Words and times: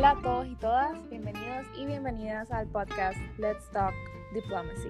Hola 0.00 0.12
a 0.12 0.22
todos 0.22 0.46
y 0.46 0.56
todas, 0.56 1.10
bienvenidos 1.10 1.66
y 1.76 1.84
bienvenidas 1.84 2.50
al 2.50 2.66
podcast 2.68 3.18
Let's 3.36 3.70
Talk 3.70 3.92
Diplomacy. 4.32 4.88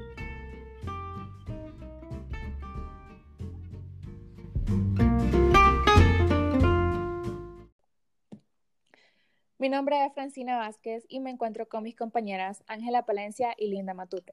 Mi 9.58 9.68
nombre 9.68 10.06
es 10.06 10.14
Francina 10.14 10.56
Vázquez 10.56 11.04
y 11.08 11.18
me 11.18 11.30
encuentro 11.30 11.68
con 11.68 11.82
mis 11.82 11.96
compañeras 11.96 12.62
Ángela 12.68 13.04
Palencia 13.04 13.52
y 13.58 13.66
Linda 13.66 13.94
Matute. 13.94 14.32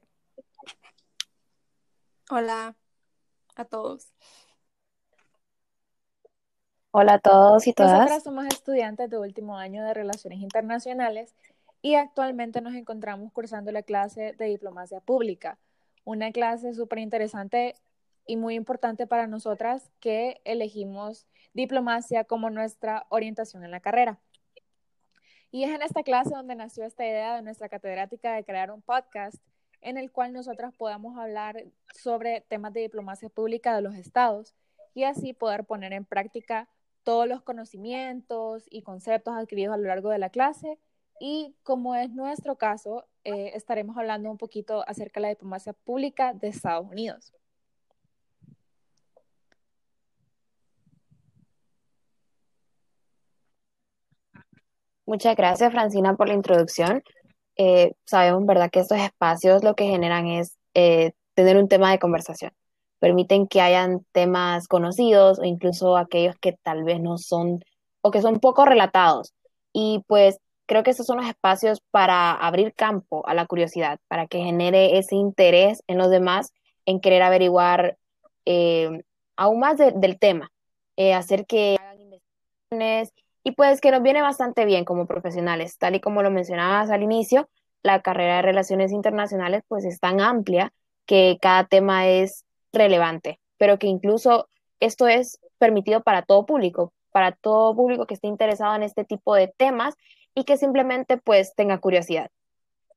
Hola 2.30 2.78
a 3.56 3.66
todos. 3.66 4.14
Hola 6.92 7.16
a 7.16 7.20
todos 7.20 7.68
y 7.68 7.74
todas. 7.74 7.92
Nosotras 7.92 8.24
somos 8.24 8.46
estudiantes 8.48 9.10
de 9.10 9.18
último 9.18 9.58
año 9.58 9.84
de 9.84 9.94
Relaciones 9.94 10.40
Internacionales 10.40 11.36
y 11.82 11.96
actualmente 11.96 12.62
nos 12.62 12.76
encontramos 12.76 13.34
cursando 13.34 13.74
la 13.74 13.84
clase 13.84 14.34
de 14.40 14.46
Diplomacia 14.46 15.02
Pública, 15.02 15.60
una 16.06 16.32
clase 16.32 16.74
súper 16.74 17.00
interesante 17.00 17.76
y 18.26 18.38
muy 18.38 18.56
importante 18.56 19.06
para 19.06 19.28
nosotras 19.28 19.92
que 20.00 20.40
elegimos 20.46 21.28
diplomacia 21.54 22.24
como 22.24 22.50
nuestra 22.50 23.06
orientación 23.10 23.66
en 23.66 23.72
la 23.72 23.82
carrera. 23.82 24.20
Y 25.52 25.66
es 25.66 25.72
en 25.72 25.82
esta 25.82 26.04
clase 26.04 26.30
donde 26.30 26.56
nació 26.56 26.86
esta 26.86 27.06
idea 27.06 27.36
de 27.36 27.42
nuestra 27.42 27.68
catedrática 27.68 28.34
de 28.34 28.46
crear 28.46 28.72
un 28.72 28.82
podcast 28.82 29.36
en 29.82 29.98
el 29.98 30.10
cual 30.10 30.32
nosotras 30.32 30.74
podamos 30.74 31.18
hablar 31.18 31.66
sobre 31.94 32.42
temas 32.48 32.72
de 32.72 32.80
diplomacia 32.80 33.28
pública 33.28 33.76
de 33.76 33.82
los 33.82 33.96
estados 33.96 34.56
y 34.94 35.04
así 35.04 35.34
poder 35.34 35.66
poner 35.66 35.92
en 35.92 36.06
práctica 36.06 36.70
todos 37.08 37.26
los 37.26 37.42
conocimientos 37.42 38.66
y 38.70 38.82
conceptos 38.82 39.34
adquiridos 39.34 39.74
a 39.74 39.78
lo 39.78 39.88
largo 39.88 40.10
de 40.10 40.18
la 40.20 40.30
clase. 40.30 40.78
Y 41.22 41.56
como 41.64 41.96
es 41.96 42.12
nuestro 42.12 42.58
caso, 42.58 43.06
eh, 43.24 43.54
estaremos 43.56 43.96
hablando 43.96 44.30
un 44.30 44.38
poquito 44.38 44.84
acerca 44.86 45.22
de 45.22 45.28
la 45.28 45.30
diplomacia 45.30 45.72
pública 45.72 46.34
de 46.34 46.50
Estados 46.50 46.86
Unidos. 46.86 47.34
Muchas 55.06 55.38
gracias, 55.38 55.72
Francina, 55.72 56.18
por 56.18 56.28
la 56.28 56.34
introducción. 56.34 57.02
Eh, 57.56 57.94
sabemos, 58.04 58.46
¿verdad?, 58.46 58.70
que 58.70 58.82
estos 58.82 58.98
espacios 58.98 59.64
lo 59.64 59.76
que 59.76 59.86
generan 59.86 60.28
es 60.28 60.58
eh, 60.74 61.14
tener 61.36 61.56
un 61.56 61.70
tema 61.70 61.90
de 61.90 62.00
conversación 62.00 62.52
permiten 63.00 63.48
que 63.48 63.62
hayan 63.62 64.06
temas 64.12 64.68
conocidos 64.68 65.40
o 65.40 65.44
incluso 65.44 65.98
aquellos 65.98 66.36
que 66.38 66.54
tal 66.54 66.84
vez 66.84 67.00
no 67.00 67.18
son 67.18 67.60
o 68.02 68.12
que 68.12 68.22
son 68.22 68.40
poco 68.40 68.66
relatados. 68.66 69.34
Y 69.74 70.04
pues 70.08 70.40
creo 70.66 70.84
que 70.84 70.92
estos 70.92 71.06
son 71.06 71.18
los 71.18 71.28
espacios 71.28 71.82
para 71.92 72.32
abrir 72.32 72.74
campo 72.74 73.28
a 73.28 73.34
la 73.34 73.46
curiosidad, 73.46 74.00
para 74.08 74.28
que 74.28 74.40
genere 74.40 74.98
ese 74.98 75.16
interés 75.16 75.84
en 75.88 75.98
los 75.98 76.10
demás 76.10 76.52
en 76.86 77.00
querer 77.00 77.22
averiguar 77.24 77.98
eh, 78.46 79.04
aún 79.36 79.60
más 79.60 79.78
del 79.78 80.20
tema, 80.20 80.52
eh, 80.96 81.14
hacer 81.14 81.46
que 81.46 81.78
hagan 81.80 82.02
investigaciones 82.02 83.14
y 83.44 83.52
pues 83.52 83.82
que 83.82 83.92
nos 83.92 84.04
viene 84.04 84.22
bastante 84.22 84.66
bien 84.66 84.86
como 84.86 85.06
profesionales, 85.06 85.78
tal 85.78 85.96
y 85.96 86.00
como 86.02 86.24
lo 86.24 86.32
mencionabas 86.32 86.90
al 86.90 87.04
inicio, 87.04 87.50
la 87.84 88.02
carrera 88.02 88.38
de 88.38 88.42
relaciones 88.42 88.92
internacionales 88.92 89.64
pues 89.68 89.86
es 89.86 90.00
tan 90.00 90.20
amplia 90.20 90.74
que 91.06 91.38
cada 91.42 91.66
tema 91.66 92.08
es 92.08 92.46
relevante, 92.74 93.40
pero 93.58 93.80
que 93.80 93.88
incluso 93.88 94.48
esto 94.80 95.08
es 95.08 95.40
permitido 95.58 96.04
para 96.04 96.22
todo 96.22 96.46
público, 96.46 96.94
para 97.12 97.32
todo 97.32 97.76
público 97.76 98.06
que 98.06 98.14
esté 98.14 98.28
interesado 98.28 98.76
en 98.76 98.84
este 98.84 99.04
tipo 99.04 99.36
de 99.36 99.48
temas 99.48 99.96
y 100.36 100.44
que 100.44 100.58
simplemente 100.58 101.18
pues 101.18 101.56
tenga 101.56 101.80
curiosidad. 101.80 102.30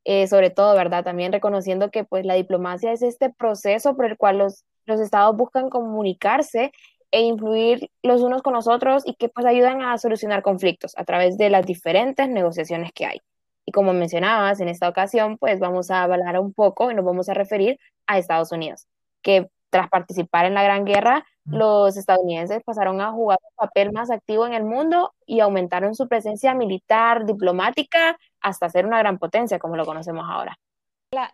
Eh, 0.05 0.27
sobre 0.27 0.51
todo, 0.51 0.75
¿verdad? 0.75 1.05
También 1.05 1.33
reconociendo 1.33 1.91
que 1.91 2.05
pues 2.05 2.25
la 2.25 2.35
diplomacia 2.35 2.93
es 2.93 3.03
este 3.03 3.31
proceso 3.31 3.95
por 3.97 4.07
el 4.07 4.17
cual 4.17 4.39
los, 4.39 4.65
los 4.87 4.99
estados 5.01 5.37
buscan 5.37 5.69
comunicarse 5.69 6.73
e 7.11 7.23
influir 7.23 7.91
los 8.03 8.23
unos 8.23 8.43
con 8.43 8.55
los 8.55 8.69
otros 8.69 9.03
y 9.07 9.15
que 9.15 9.29
pues 9.29 9.47
ayudan 9.47 9.83
a 9.83 9.99
solucionar 9.99 10.43
conflictos 10.43 10.95
a 10.97 11.05
través 11.05 11.37
de 11.37 11.51
las 11.51 11.67
diferentes 11.67 12.29
negociaciones 12.29 12.93
que 12.93 13.07
hay. 13.07 13.21
Y 13.67 13.73
como 13.73 13.93
mencionabas, 13.93 14.61
en 14.61 14.69
esta 14.69 14.89
ocasión 14.89 15.37
pues 15.39 15.61
vamos 15.61 15.91
a 15.91 16.03
hablar 16.03 16.39
un 16.41 16.53
poco 16.55 16.91
y 16.91 16.95
nos 16.95 17.05
vamos 17.05 17.29
a 17.29 17.35
referir 17.35 17.79
a 18.07 18.19
Estados 18.19 18.53
Unidos, 18.53 18.87
que 19.23 19.51
tras 19.71 19.89
participar 19.89 20.47
en 20.47 20.55
la 20.55 20.63
Gran 20.63 20.85
Guerra, 20.85 21.25
los 21.45 21.97
estadounidenses 21.97 22.63
pasaron 22.63 23.01
a 23.01 23.13
jugar 23.13 23.39
un 23.43 23.55
papel 23.57 23.93
más 23.93 24.11
activo 24.11 24.47
en 24.47 24.53
el 24.53 24.65
mundo 24.65 25.15
y 25.27 25.41
aumentaron 25.41 25.95
su 25.95 26.09
presencia 26.09 26.55
militar, 26.55 27.25
diplomática, 27.25 28.19
hasta 28.41 28.69
ser 28.69 28.87
una 28.87 28.99
gran 28.99 29.19
potencia 29.19 29.59
como 29.59 29.77
lo 29.77 29.85
conocemos 29.85 30.27
ahora. 30.29 30.59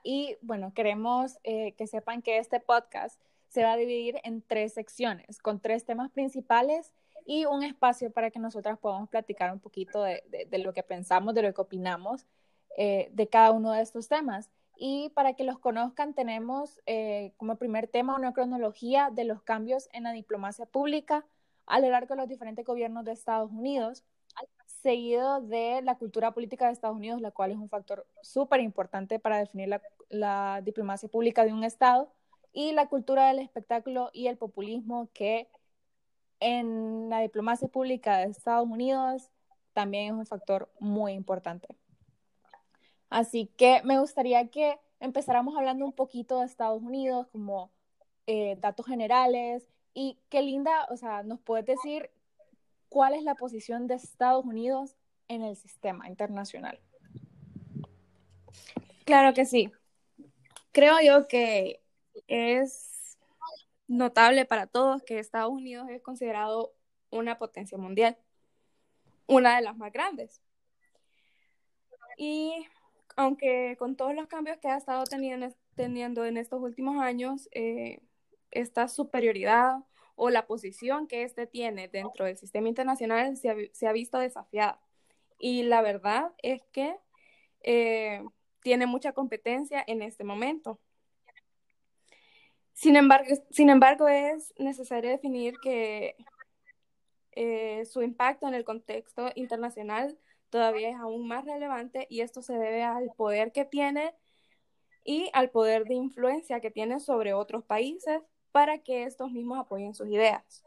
Y 0.03 0.37
bueno, 0.41 0.73
queremos 0.75 1.39
eh, 1.45 1.73
que 1.73 1.87
sepan 1.87 2.23
que 2.23 2.39
este 2.39 2.61
podcast 2.61 3.21
se 3.49 3.63
va 3.63 3.73
a 3.73 3.77
dividir 3.77 4.21
en 4.25 4.43
tres 4.43 4.75
secciones, 4.75 5.39
con 5.39 5.61
tres 5.61 5.85
temas 5.85 6.11
principales 6.11 6.93
y 7.27 7.45
un 7.45 7.63
espacio 7.63 8.11
para 8.11 8.31
que 8.31 8.39
nosotras 8.39 8.79
podamos 8.79 9.09
platicar 9.09 9.53
un 9.53 9.61
poquito 9.61 10.03
de, 10.03 10.23
lo 10.53 10.73
que 10.73 10.83
pensamos, 10.83 11.35
de 11.35 11.43
lo 11.43 11.53
que 11.53 11.61
opinamos 11.61 12.25
eh, 12.79 13.11
de 13.13 13.29
cada 13.29 13.51
uno 13.51 13.73
de 13.73 13.83
estos 13.83 14.09
temas. 14.09 14.51
Y 14.77 15.11
para 15.11 15.35
que 15.35 15.45
los 15.45 15.59
conozcan, 15.59 16.15
tenemos 16.15 16.81
eh, 16.87 17.33
como 17.39 17.57
primer 17.57 17.89
tema 17.89 18.17
una 18.17 18.33
cronología 18.33 19.11
de 19.11 19.25
los 19.25 19.43
cambios 19.43 19.89
en 19.93 20.05
la 20.05 20.13
diplomacia 20.13 20.67
pública 20.67 21.27
a 21.67 21.81
lo 21.81 21.89
largo 21.91 22.15
de 22.15 22.21
los 22.21 22.29
diferentes 22.29 22.65
gobiernos 22.65 23.05
de 23.05 23.13
Estados 23.13 23.51
Unidos, 23.51 24.05
seguido 24.83 25.41
de 25.41 25.83
la 25.83 25.97
cultura 25.97 26.33
política 26.33 26.67
de 26.67 26.73
Estados 26.73 26.97
Unidos, 26.97 27.21
la 27.21 27.33
cual 27.33 27.51
es 27.51 27.57
un 27.57 27.69
factor 27.69 28.07
súper 28.23 28.61
importante 28.61 29.19
para 29.19 29.39
definir 29.39 29.69
la, 29.69 29.83
la, 30.09 30.61
diplomacia 30.63 31.09
pública 31.09 31.45
de 31.45 31.53
un 31.53 31.65
Estado, 31.65 32.13
y 32.53 32.73
la 32.73 32.89
cultura 32.89 33.29
del 33.29 33.41
espectáculo 33.41 34.11
y 34.13 34.29
el 34.29 34.39
populismo, 34.39 35.11
que 35.13 35.49
en 36.41 37.09
la 37.11 37.21
diplomacia 37.21 37.69
pública 37.69 38.19
de 38.19 38.27
Estados 38.27 38.69
Unidos 38.69 39.31
también 39.73 40.07
es 40.07 40.13
un 40.13 40.27
factor 40.27 40.71
muy 40.79 41.13
importante. 41.13 41.69
Así 43.11 43.47
que 43.57 43.83
me 43.85 43.99
gustaría 43.99 44.49
que 44.49 44.79
empezáramos 45.01 45.57
hablando 45.57 45.85
un 45.85 45.93
poquito 45.93 46.41
de 46.41 46.47
Estados 46.47 46.83
Unidos, 46.83 47.27
como 47.33 47.71
eh, 48.27 48.57
datos 48.61 48.87
generales, 48.87 49.69
y 49.95 50.19
qué 50.29 50.43
linda, 50.43 50.87
o 50.91 50.97
sea, 50.97 51.23
nos 51.23 51.41
puedes 51.41 51.67
decir 51.67 52.11
cuál 52.89 53.15
es 53.15 53.23
la 53.23 53.35
posición 53.35 53.87
de 53.87 53.95
Estados 53.95 54.45
Unidos 54.45 54.97
en 55.29 55.43
el 55.43 55.57
sistema 55.57 56.09
internacional. 56.09 56.81
Claro 59.05 59.35
que 59.35 59.45
sí. 59.45 59.71
Creo 60.73 60.97
yo 61.01 61.29
que 61.29 61.81
es 62.27 63.17
notable 63.89 64.45
para 64.45 64.67
todos 64.67 65.03
que 65.03 65.19
Estados 65.19 65.53
Unidos 65.53 65.89
es 65.91 66.03
considerado 66.03 66.75
una 67.11 67.39
potencia 67.39 67.79
mundial, 67.79 68.19
una 69.27 69.57
de 69.57 69.63
las 69.63 69.77
más 69.77 69.93
grandes. 69.93 70.43
Y 72.19 72.67
aunque 73.17 73.77
con 73.79 73.97
todos 73.97 74.15
los 74.15 74.29
cambios 74.29 74.59
que 74.59 74.69
ha 74.69 74.77
estado 74.77 75.05
teniendo, 75.05 76.25
en 76.25 76.37
estos 76.37 76.61
últimos 76.61 77.03
años, 77.03 77.49
eh, 77.53 78.01
esta 78.51 78.89
superioridad 78.89 79.79
o 80.15 80.31
la 80.31 80.47
posición 80.47 81.07
que 81.07 81.23
éste 81.25 81.47
tiene 81.47 81.89
dentro 81.89 82.27
del 82.27 82.37
sistema 82.37 82.69
internacional 82.69 83.37
se 83.37 83.87
ha, 83.87 83.93
visto 83.93 84.19
desafiada. 84.19 84.81
Y 85.39 85.65
la 85.65 85.83
verdad 85.83 86.33
es 86.43 86.63
que 86.73 86.97
eh, 87.63 88.23
tiene 88.61 88.87
mucha 88.87 89.13
competencia 89.13 89.83
en 89.87 90.03
este 90.03 90.25
momento. 90.25 90.79
Sin 92.73 92.97
embargo, 92.97 93.35
sin 93.51 93.71
embargo 93.71 94.09
es 94.09 94.53
necesario 94.59 95.11
definir 95.11 95.55
que 95.63 96.17
eh, 97.33 97.85
su 97.87 98.03
impacto 98.03 98.49
en 98.49 98.55
el 98.55 98.65
contexto 98.65 99.31
internacional 99.35 100.19
todavía 100.51 100.91
es 100.91 100.97
aún 100.97 101.29
más 101.29 101.45
relevante 101.45 102.07
y 102.11 102.21
esto 102.21 102.43
se 102.43 102.55
debe 102.55 102.83
al 102.83 103.11
poder 103.17 103.53
que 103.53 103.65
tiene 103.65 104.15
y 105.05 105.31
al 105.33 105.51
poder 105.51 105.85
de 105.85 105.95
influencia 105.95 106.61
que 106.61 106.71
tiene 106.71 107.01
sobre 107.01 107.33
otros 107.33 107.65
países 107.65 108.21
para 108.53 108.79
que 108.79 109.05
estos 109.05 109.31
mismos 109.31 109.59
apoyen 109.59 109.95
sus 109.95 110.09
ideas. 110.09 110.65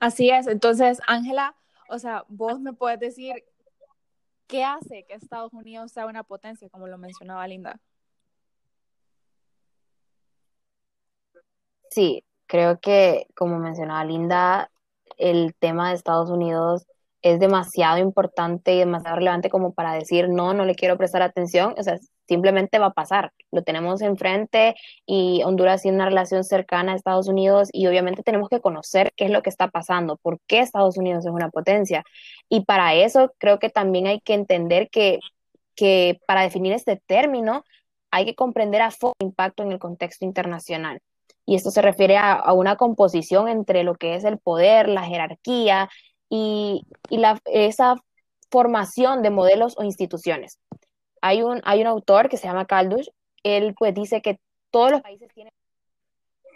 Así 0.00 0.30
es, 0.30 0.46
entonces 0.46 1.00
Ángela, 1.06 1.54
o 1.88 1.98
sea, 1.98 2.24
vos 2.28 2.60
me 2.60 2.72
puedes 2.72 2.98
decir 2.98 3.44
qué 4.46 4.64
hace 4.64 5.04
que 5.04 5.14
Estados 5.14 5.52
Unidos 5.52 5.92
sea 5.92 6.06
una 6.06 6.22
potencia, 6.22 6.68
como 6.68 6.86
lo 6.86 6.98
mencionaba 6.98 7.46
Linda. 7.46 7.80
Sí, 11.90 12.24
creo 12.46 12.80
que 12.80 13.26
como 13.34 13.58
mencionaba 13.58 14.04
Linda, 14.04 14.70
el 15.16 15.54
tema 15.58 15.88
de 15.88 15.96
Estados 15.96 16.30
Unidos 16.30 16.86
es 17.22 17.40
demasiado 17.40 17.98
importante 17.98 18.74
y 18.74 18.78
demasiado 18.78 19.16
relevante 19.16 19.50
como 19.50 19.72
para 19.74 19.92
decir, 19.94 20.28
no, 20.28 20.54
no 20.54 20.64
le 20.64 20.74
quiero 20.76 20.96
prestar 20.96 21.22
atención. 21.22 21.74
O 21.76 21.82
sea, 21.82 21.98
simplemente 22.28 22.78
va 22.78 22.86
a 22.86 22.92
pasar. 22.92 23.32
Lo 23.50 23.62
tenemos 23.62 24.00
enfrente 24.02 24.76
y 25.06 25.42
Honduras 25.44 25.82
tiene 25.82 25.96
una 25.96 26.06
relación 26.06 26.44
cercana 26.44 26.92
a 26.92 26.96
Estados 26.96 27.28
Unidos 27.28 27.68
y 27.72 27.86
obviamente 27.86 28.22
tenemos 28.22 28.48
que 28.48 28.60
conocer 28.60 29.12
qué 29.16 29.24
es 29.24 29.30
lo 29.30 29.42
que 29.42 29.50
está 29.50 29.68
pasando, 29.68 30.16
por 30.18 30.38
qué 30.46 30.60
Estados 30.60 30.98
Unidos 30.98 31.26
es 31.26 31.32
una 31.32 31.50
potencia. 31.50 32.04
Y 32.48 32.64
para 32.64 32.94
eso 32.94 33.32
creo 33.38 33.58
que 33.58 33.70
también 33.70 34.06
hay 34.06 34.20
que 34.20 34.34
entender 34.34 34.88
que, 34.90 35.18
que 35.74 36.20
para 36.26 36.42
definir 36.42 36.72
este 36.72 37.02
término 37.06 37.64
hay 38.10 38.24
que 38.24 38.34
comprender 38.34 38.82
a 38.82 38.90
fondo 38.90 39.14
el 39.20 39.28
impacto 39.28 39.62
en 39.62 39.72
el 39.72 39.78
contexto 39.78 40.24
internacional. 40.24 41.00
Y 41.44 41.54
esto 41.54 41.70
se 41.70 41.82
refiere 41.82 42.16
a, 42.18 42.52
una 42.52 42.76
composición 42.76 43.48
entre 43.48 43.84
lo 43.84 43.94
que 43.94 44.14
es 44.16 44.24
el 44.24 44.38
poder, 44.38 44.88
la 44.88 45.04
jerarquía 45.04 45.88
y, 46.28 46.84
la, 47.08 47.40
esa 47.44 47.94
formación 48.50 49.22
de 49.22 49.30
modelos 49.30 49.74
o 49.78 49.84
instituciones. 49.84 50.58
Hay 51.22 51.42
un, 51.42 51.60
hay 51.64 51.80
un 51.80 51.86
autor 51.86 52.28
que 52.28 52.36
se 52.36 52.48
llama 52.48 52.66
Caldush, 52.66 53.08
él 53.42 53.74
pues 53.78 53.94
dice 53.94 54.22
que 54.22 54.40
todos 54.70 54.90
los 54.90 55.02
países 55.02 55.28
tienen, 55.32 55.52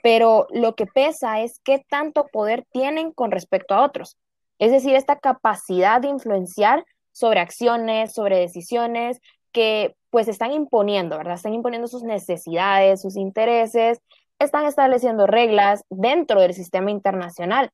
pero 0.02 0.46
lo 0.50 0.74
que 0.74 0.86
pesa 0.86 1.40
es 1.40 1.60
qué 1.62 1.84
tanto 1.88 2.26
poder 2.26 2.64
tienen 2.72 3.12
con 3.12 3.30
respecto 3.30 3.74
a 3.74 3.84
otros. 3.84 4.16
Es 4.58 4.70
decir, 4.70 4.94
esta 4.94 5.18
capacidad 5.18 6.00
de 6.00 6.08
influenciar 6.08 6.84
sobre 7.12 7.40
acciones, 7.40 8.12
sobre 8.12 8.38
decisiones 8.38 9.20
que 9.52 9.94
pues 10.10 10.28
están 10.28 10.52
imponiendo, 10.52 11.16
¿verdad? 11.16 11.34
Están 11.34 11.54
imponiendo 11.54 11.88
sus 11.88 12.02
necesidades, 12.02 13.00
sus 13.00 13.16
intereses, 13.16 14.00
están 14.40 14.66
estableciendo 14.66 15.26
reglas 15.26 15.84
dentro 15.90 16.40
del 16.40 16.54
sistema 16.54 16.90
internacional, 16.90 17.70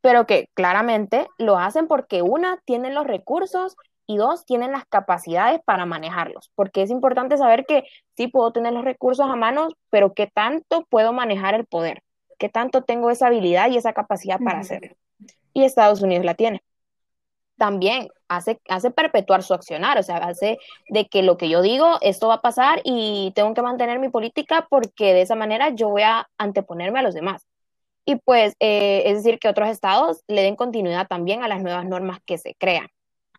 pero 0.00 0.26
que 0.26 0.48
claramente 0.54 1.26
lo 1.36 1.58
hacen 1.58 1.88
porque 1.88 2.22
una, 2.22 2.58
tienen 2.64 2.94
los 2.94 3.06
recursos 3.06 3.76
y 4.06 4.16
dos, 4.16 4.46
tienen 4.46 4.70
las 4.70 4.84
capacidades 4.86 5.60
para 5.64 5.84
manejarlos, 5.84 6.50
porque 6.54 6.82
es 6.82 6.90
importante 6.90 7.36
saber 7.36 7.66
que 7.66 7.84
sí 8.16 8.28
puedo 8.28 8.52
tener 8.52 8.72
los 8.72 8.84
recursos 8.84 9.28
a 9.28 9.34
mano, 9.34 9.68
pero 9.90 10.14
qué 10.14 10.28
tanto 10.32 10.86
puedo 10.88 11.12
manejar 11.12 11.54
el 11.54 11.66
poder, 11.66 12.02
qué 12.38 12.48
tanto 12.48 12.82
tengo 12.82 13.10
esa 13.10 13.26
habilidad 13.26 13.68
y 13.68 13.76
esa 13.76 13.92
capacidad 13.92 14.38
para 14.38 14.60
hacerlo. 14.60 14.94
Y 15.52 15.64
Estados 15.64 16.02
Unidos 16.02 16.24
la 16.24 16.34
tiene. 16.34 16.62
También 17.56 18.08
hace, 18.28 18.60
hace 18.68 18.90
perpetuar 18.90 19.42
su 19.42 19.54
accionar, 19.54 19.98
o 19.98 20.02
sea, 20.02 20.16
hace 20.16 20.58
de 20.88 21.06
que 21.06 21.22
lo 21.22 21.38
que 21.38 21.48
yo 21.48 21.62
digo, 21.62 21.98
esto 22.02 22.28
va 22.28 22.34
a 22.34 22.42
pasar 22.42 22.80
y 22.84 23.32
tengo 23.34 23.54
que 23.54 23.62
mantener 23.62 23.98
mi 23.98 24.08
política 24.08 24.66
porque 24.68 25.14
de 25.14 25.22
esa 25.22 25.34
manera 25.36 25.70
yo 25.70 25.88
voy 25.88 26.02
a 26.02 26.28
anteponerme 26.38 26.98
a 26.98 27.02
los 27.02 27.14
demás. 27.14 27.46
Y 28.04 28.16
pues, 28.16 28.54
eh, 28.60 29.02
es 29.06 29.16
decir, 29.16 29.38
que 29.38 29.48
otros 29.48 29.68
estados 29.68 30.22
le 30.28 30.42
den 30.42 30.54
continuidad 30.54 31.08
también 31.08 31.42
a 31.42 31.48
las 31.48 31.62
nuevas 31.62 31.84
normas 31.86 32.20
que 32.24 32.38
se 32.38 32.54
crean. 32.54 32.88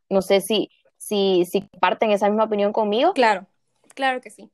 No 0.09 0.21
sé 0.21 0.41
si, 0.41 0.69
si, 0.97 1.45
si 1.45 1.61
parten 1.79 2.11
esa 2.11 2.27
misma 2.27 2.45
opinión 2.45 2.73
conmigo. 2.73 3.13
Claro, 3.13 3.47
claro 3.95 4.19
que 4.19 4.29
sí. 4.29 4.51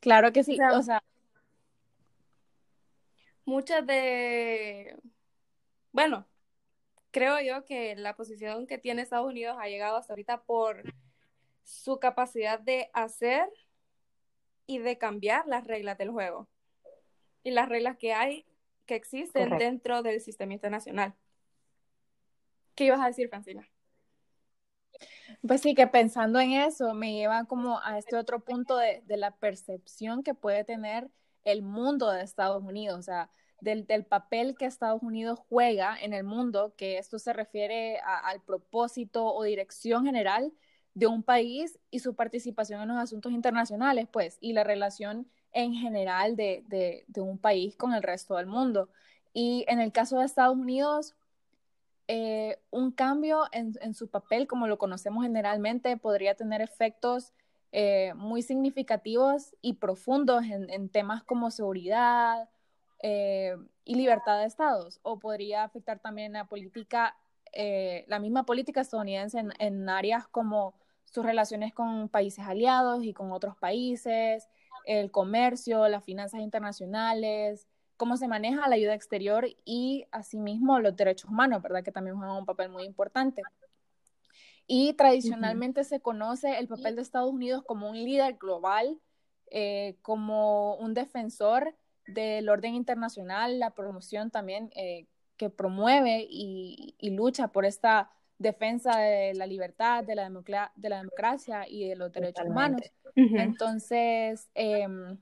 Claro 0.00 0.32
que 0.32 0.42
sí. 0.42 0.58
O 0.72 0.82
sea, 0.82 1.02
muchas 3.44 3.86
de, 3.86 4.96
bueno, 5.92 6.26
creo 7.16 7.40
yo 7.40 7.64
que 7.64 7.96
la 7.96 8.14
posición 8.14 8.66
que 8.66 8.76
tiene 8.76 9.00
Estados 9.00 9.26
Unidos 9.26 9.56
ha 9.58 9.68
llegado 9.68 9.96
hasta 9.96 10.12
ahorita 10.12 10.42
por 10.42 10.82
su 11.64 11.98
capacidad 11.98 12.60
de 12.60 12.90
hacer 12.92 13.48
y 14.66 14.80
de 14.80 14.98
cambiar 14.98 15.46
las 15.46 15.66
reglas 15.66 15.96
del 15.96 16.10
juego 16.10 16.46
y 17.42 17.52
las 17.52 17.70
reglas 17.70 17.96
que 17.96 18.12
hay, 18.12 18.44
que 18.84 18.96
existen 18.96 19.56
dentro 19.56 20.02
del 20.02 20.20
sistema 20.20 20.52
internacional. 20.52 21.14
¿Qué 22.74 22.84
ibas 22.84 23.00
a 23.00 23.06
decir, 23.06 23.30
Francina? 23.30 23.66
Pues 25.40 25.62
sí, 25.62 25.74
que 25.74 25.86
pensando 25.86 26.38
en 26.38 26.52
eso 26.52 26.92
me 26.92 27.14
lleva 27.14 27.46
como 27.46 27.80
a 27.82 27.96
este 27.96 28.16
otro 28.16 28.40
punto 28.40 28.76
de, 28.76 29.02
la 29.08 29.30
percepción 29.30 30.22
que 30.22 30.34
puede 30.34 30.64
tener 30.64 31.08
el 31.44 31.62
mundo 31.62 32.10
de 32.10 32.22
Estados 32.22 32.62
Unidos, 32.62 32.98
o 32.98 33.02
sea, 33.02 33.30
del, 33.60 34.04
papel 34.04 34.56
que 34.56 34.66
Estados 34.66 35.02
Unidos 35.02 35.40
juega 35.48 35.96
en 36.00 36.12
el 36.12 36.24
mundo, 36.24 36.74
que 36.76 36.98
esto 36.98 37.18
se 37.18 37.32
refiere 37.32 37.98
al 38.00 38.40
propósito 38.42 39.26
o 39.26 39.42
dirección 39.42 40.04
general 40.04 40.52
de 40.94 41.06
un 41.06 41.22
país 41.22 41.78
y 41.90 41.98
su 41.98 42.14
participación 42.14 42.80
en 42.82 42.88
los 42.88 42.98
asuntos 42.98 43.32
internacionales, 43.32 44.08
pues, 44.10 44.38
y 44.40 44.52
la 44.52 44.64
relación 44.64 45.28
en 45.52 45.74
general 45.74 46.36
de, 46.36 46.64
de 47.06 47.20
un 47.20 47.38
país 47.38 47.76
con 47.76 47.94
el 47.94 48.02
resto 48.02 48.36
del 48.36 48.46
mundo. 48.46 48.90
Y 49.32 49.64
en 49.68 49.80
el 49.80 49.92
caso 49.92 50.18
de 50.18 50.26
Estados 50.26 50.56
Unidos, 50.56 51.14
eh, 52.08 52.58
un 52.70 52.92
cambio 52.92 53.44
en, 53.50 53.94
su 53.94 54.08
papel, 54.08 54.46
como 54.46 54.68
lo 54.68 54.78
conocemos 54.78 55.24
generalmente, 55.24 55.96
podría 55.96 56.36
tener 56.36 56.60
efectos 56.60 57.32
eh, 57.72 58.12
muy 58.14 58.42
significativos 58.42 59.56
y 59.60 59.74
profundos 59.74 60.44
en, 60.44 60.88
temas 60.88 61.24
como 61.24 61.50
seguridad 61.50 62.48
eh, 63.02 63.56
y 63.84 63.94
libertad 63.94 64.40
de 64.40 64.46
estados, 64.46 65.00
o 65.02 65.18
podría 65.18 65.64
afectar 65.64 65.98
también 65.98 66.32
la 66.32 66.46
política, 66.46 67.16
la 68.06 68.18
misma 68.18 68.44
política 68.44 68.82
estadounidense 68.82 69.42
en 69.58 69.88
áreas 69.88 70.28
como 70.28 70.74
sus 71.04 71.24
relaciones 71.24 71.72
con 71.72 72.10
países 72.10 72.44
aliados 72.44 73.02
y 73.02 73.14
con 73.14 73.32
otros 73.32 73.56
países, 73.56 74.48
el 74.84 75.10
comercio, 75.10 75.88
las 75.88 76.04
finanzas 76.04 76.40
internacionales, 76.40 77.66
cómo 77.96 78.16
se 78.16 78.28
maneja 78.28 78.68
la 78.68 78.76
ayuda 78.76 78.94
exterior 78.94 79.46
y 79.64 80.06
asimismo 80.12 80.78
los 80.80 80.96
derechos 80.96 81.30
humanos, 81.30 81.62
¿verdad? 81.62 81.82
Que 81.82 81.92
también 81.92 82.16
juegan 82.16 82.36
un 82.36 82.44
papel 82.44 82.68
muy 82.68 82.84
importante. 82.84 83.42
Y 84.66 84.94
tradicionalmente 84.94 85.84
se 85.84 86.00
conoce 86.00 86.58
el 86.58 86.68
papel 86.68 86.96
de 86.96 87.02
Estados 87.02 87.32
Unidos 87.32 87.62
como 87.64 87.88
un 87.88 87.96
líder 87.96 88.34
global, 88.34 89.00
eh, 89.50 89.96
como 90.02 90.74
un 90.76 90.92
defensor 90.92 91.74
del 92.06 92.48
orden 92.48 92.74
internacional, 92.74 93.58
la 93.58 93.70
promoción 93.70 94.30
también 94.30 94.70
eh, 94.76 95.06
que 95.36 95.50
promueve 95.50 96.26
y, 96.28 96.94
lucha 97.00 97.48
por 97.48 97.64
esta 97.64 98.10
defensa 98.38 98.98
de 98.98 99.34
la 99.34 99.46
libertad, 99.46 100.04
de 100.04 100.14
la, 100.14 100.30
de 100.76 100.88
la 100.88 100.98
democracia 100.98 101.66
y 101.68 101.88
de 101.88 101.96
los 101.96 102.12
derechos 102.12 102.46
humanos. 102.46 102.82
Entonces, 103.14 104.48
em, 104.54 105.18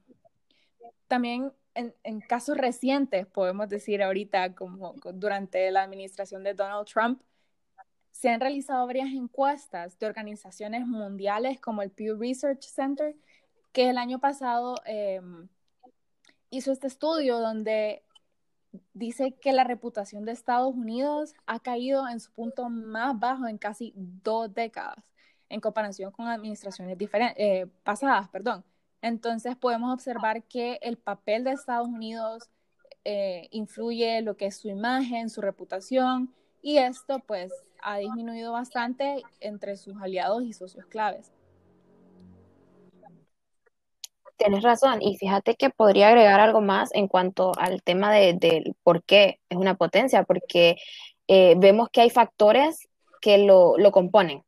también 1.06 1.52
en, 1.74 2.20
casos 2.20 2.56
recientes, 2.56 3.26
podemos 3.26 3.68
decir 3.68 4.02
ahorita, 4.02 4.54
como 4.54 4.94
durante 5.14 5.70
la 5.70 5.82
administración 5.82 6.44
de 6.44 6.54
Donald 6.54 6.86
Trump, 6.86 7.20
se 8.10 8.30
han 8.30 8.40
realizado 8.40 8.86
varias 8.86 9.08
encuestas 9.08 9.98
de 9.98 10.06
organizaciones 10.06 10.86
mundiales 10.86 11.60
como 11.60 11.82
el 11.82 11.90
Pew 11.90 12.16
Research 12.16 12.62
Center, 12.62 13.16
que 13.72 13.90
el 13.90 13.98
año 13.98 14.20
pasado 14.20 14.76
em, 14.86 15.48
hizo 16.58 16.72
este 16.72 16.86
estudio 16.86 17.38
donde 17.38 18.02
dice 18.92 19.32
que 19.40 19.52
la 19.52 19.64
reputación 19.64 20.24
de 20.24 20.32
Estados 20.32 20.74
Unidos 20.74 21.34
ha 21.46 21.60
caído 21.60 22.08
en 22.08 22.20
su 22.20 22.32
punto 22.32 22.68
más 22.68 23.18
bajo 23.18 23.46
en 23.46 23.58
casi 23.58 23.92
dos 23.96 24.52
décadas 24.52 25.14
en 25.48 25.60
comparación 25.60 26.10
con 26.10 26.26
administraciones 26.26 26.96
eh, 27.36 27.66
pasadas, 27.82 28.28
perdón. 28.28 28.64
Entonces 29.02 29.56
podemos 29.56 29.92
observar 29.92 30.42
que 30.44 30.78
el 30.82 30.96
papel 30.96 31.44
de 31.44 31.52
Estados 31.52 31.88
Unidos 31.88 32.48
eh, 33.04 33.48
influye 33.50 34.22
lo 34.22 34.36
que 34.36 34.46
es 34.46 34.56
su 34.56 34.68
imagen, 34.68 35.28
su 35.28 35.40
reputación, 35.40 36.34
y 36.62 36.78
esto 36.78 37.18
pues 37.20 37.52
ha 37.82 37.98
disminuido 37.98 38.52
bastante 38.52 39.22
entre 39.40 39.76
sus 39.76 39.94
aliados 40.00 40.42
y 40.42 40.54
socios 40.54 40.86
claves. 40.86 41.30
Tienes 44.36 44.62
razón, 44.62 45.00
y 45.00 45.16
fíjate 45.16 45.54
que 45.54 45.70
podría 45.70 46.08
agregar 46.08 46.40
algo 46.40 46.60
más 46.60 46.92
en 46.92 47.06
cuanto 47.06 47.52
al 47.56 47.82
tema 47.82 48.12
de, 48.12 48.74
por 48.82 49.04
qué 49.04 49.38
es 49.48 49.56
una 49.56 49.76
potencia, 49.76 50.24
porque 50.24 50.76
eh, 51.28 51.54
vemos 51.56 51.88
que 51.90 52.00
hay 52.00 52.10
factores 52.10 52.88
que 53.20 53.38
lo, 53.38 53.78
lo 53.78 53.92
componen. 53.92 54.42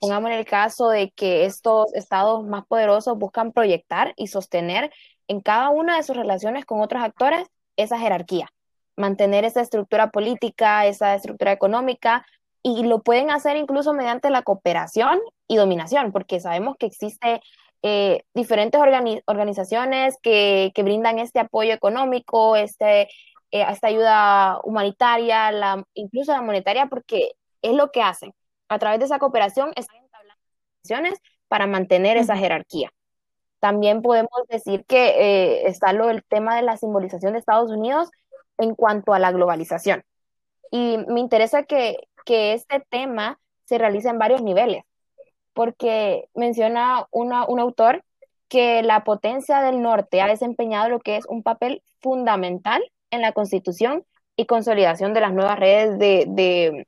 Pongamos 0.00 0.30
en 0.30 0.36
el 0.38 0.44
caso 0.44 0.88
de 0.88 1.10
que 1.10 1.46
estos 1.46 1.92
estados 1.94 2.44
más 2.44 2.66
poderosos 2.66 3.18
buscan 3.18 3.52
proyectar 3.52 4.12
y 4.16 4.26
sostener 4.26 4.92
en 5.26 5.40
cada 5.40 5.70
una 5.70 5.96
de 5.96 6.02
sus 6.02 6.16
relaciones 6.16 6.66
con 6.66 6.80
otros 6.80 7.02
actores 7.02 7.46
esa 7.76 7.98
jerarquía, 7.98 8.48
mantener 8.96 9.44
esa 9.44 9.62
estructura 9.62 10.10
política, 10.10 10.86
esa 10.86 11.14
estructura 11.14 11.52
económica, 11.52 12.26
y 12.62 12.82
lo 12.84 13.02
pueden 13.02 13.30
hacer 13.30 13.56
incluso 13.56 13.92
mediante 13.92 14.30
la 14.30 14.42
cooperación 14.42 15.20
y 15.48 15.56
dominación, 15.56 16.12
porque 16.12 16.40
sabemos 16.40 16.76
que 16.78 16.86
existe 16.86 17.42
eh, 17.86 18.22
diferentes 18.32 18.80
organizaciones 19.26 20.16
que, 20.22 20.72
brindan 20.78 21.18
este 21.18 21.38
apoyo 21.40 21.74
económico, 21.74 22.56
este, 22.56 23.02
eh, 23.02 23.66
esta 23.68 23.88
ayuda 23.88 24.58
humanitaria, 24.64 25.52
la, 25.52 25.84
incluso 25.92 26.32
la 26.32 26.40
monetaria, 26.40 26.86
porque 26.86 27.32
es 27.60 27.74
lo 27.74 27.90
que 27.90 28.00
hacen 28.00 28.32
a 28.70 28.78
través 28.78 29.00
de 29.00 29.04
esa 29.04 29.18
cooperación 29.18 29.72
están 29.76 29.98
entablando 29.98 30.42
acciones 30.82 31.20
para 31.46 31.66
mantener 31.66 32.16
esa 32.16 32.38
jerarquía. 32.38 32.90
También 33.60 34.00
podemos 34.00 34.30
decir 34.48 34.86
que 34.86 35.08
eh, 35.08 35.66
está 35.66 35.92
lo, 35.92 36.08
el 36.08 36.24
tema 36.24 36.56
de 36.56 36.62
la 36.62 36.78
simbolización 36.78 37.34
de 37.34 37.40
Estados 37.40 37.70
Unidos 37.70 38.08
en 38.56 38.74
cuanto 38.74 39.12
a 39.12 39.18
la 39.18 39.30
globalización. 39.30 40.04
Y 40.70 40.96
me 41.06 41.20
interesa 41.20 41.64
que, 41.64 41.98
que 42.24 42.54
este 42.54 42.80
tema 42.88 43.38
se 43.66 43.76
realice 43.76 44.08
en 44.08 44.18
varios 44.18 44.40
niveles, 44.40 44.84
porque 45.54 46.28
menciona 46.34 47.06
una, 47.10 47.46
un 47.46 47.60
autor 47.60 48.04
que 48.48 48.82
la 48.82 49.04
potencia 49.04 49.62
del 49.62 49.82
norte 49.82 50.20
ha 50.20 50.28
desempeñado 50.28 50.88
lo 50.88 51.00
que 51.00 51.16
es 51.16 51.26
un 51.26 51.42
papel 51.42 51.82
fundamental 52.00 52.82
en 53.10 53.22
la 53.22 53.32
constitución 53.32 54.04
y 54.36 54.46
consolidación 54.46 55.14
de 55.14 55.20
las 55.20 55.32
nuevas 55.32 55.58
redes 55.58 55.98
de, 55.98 56.86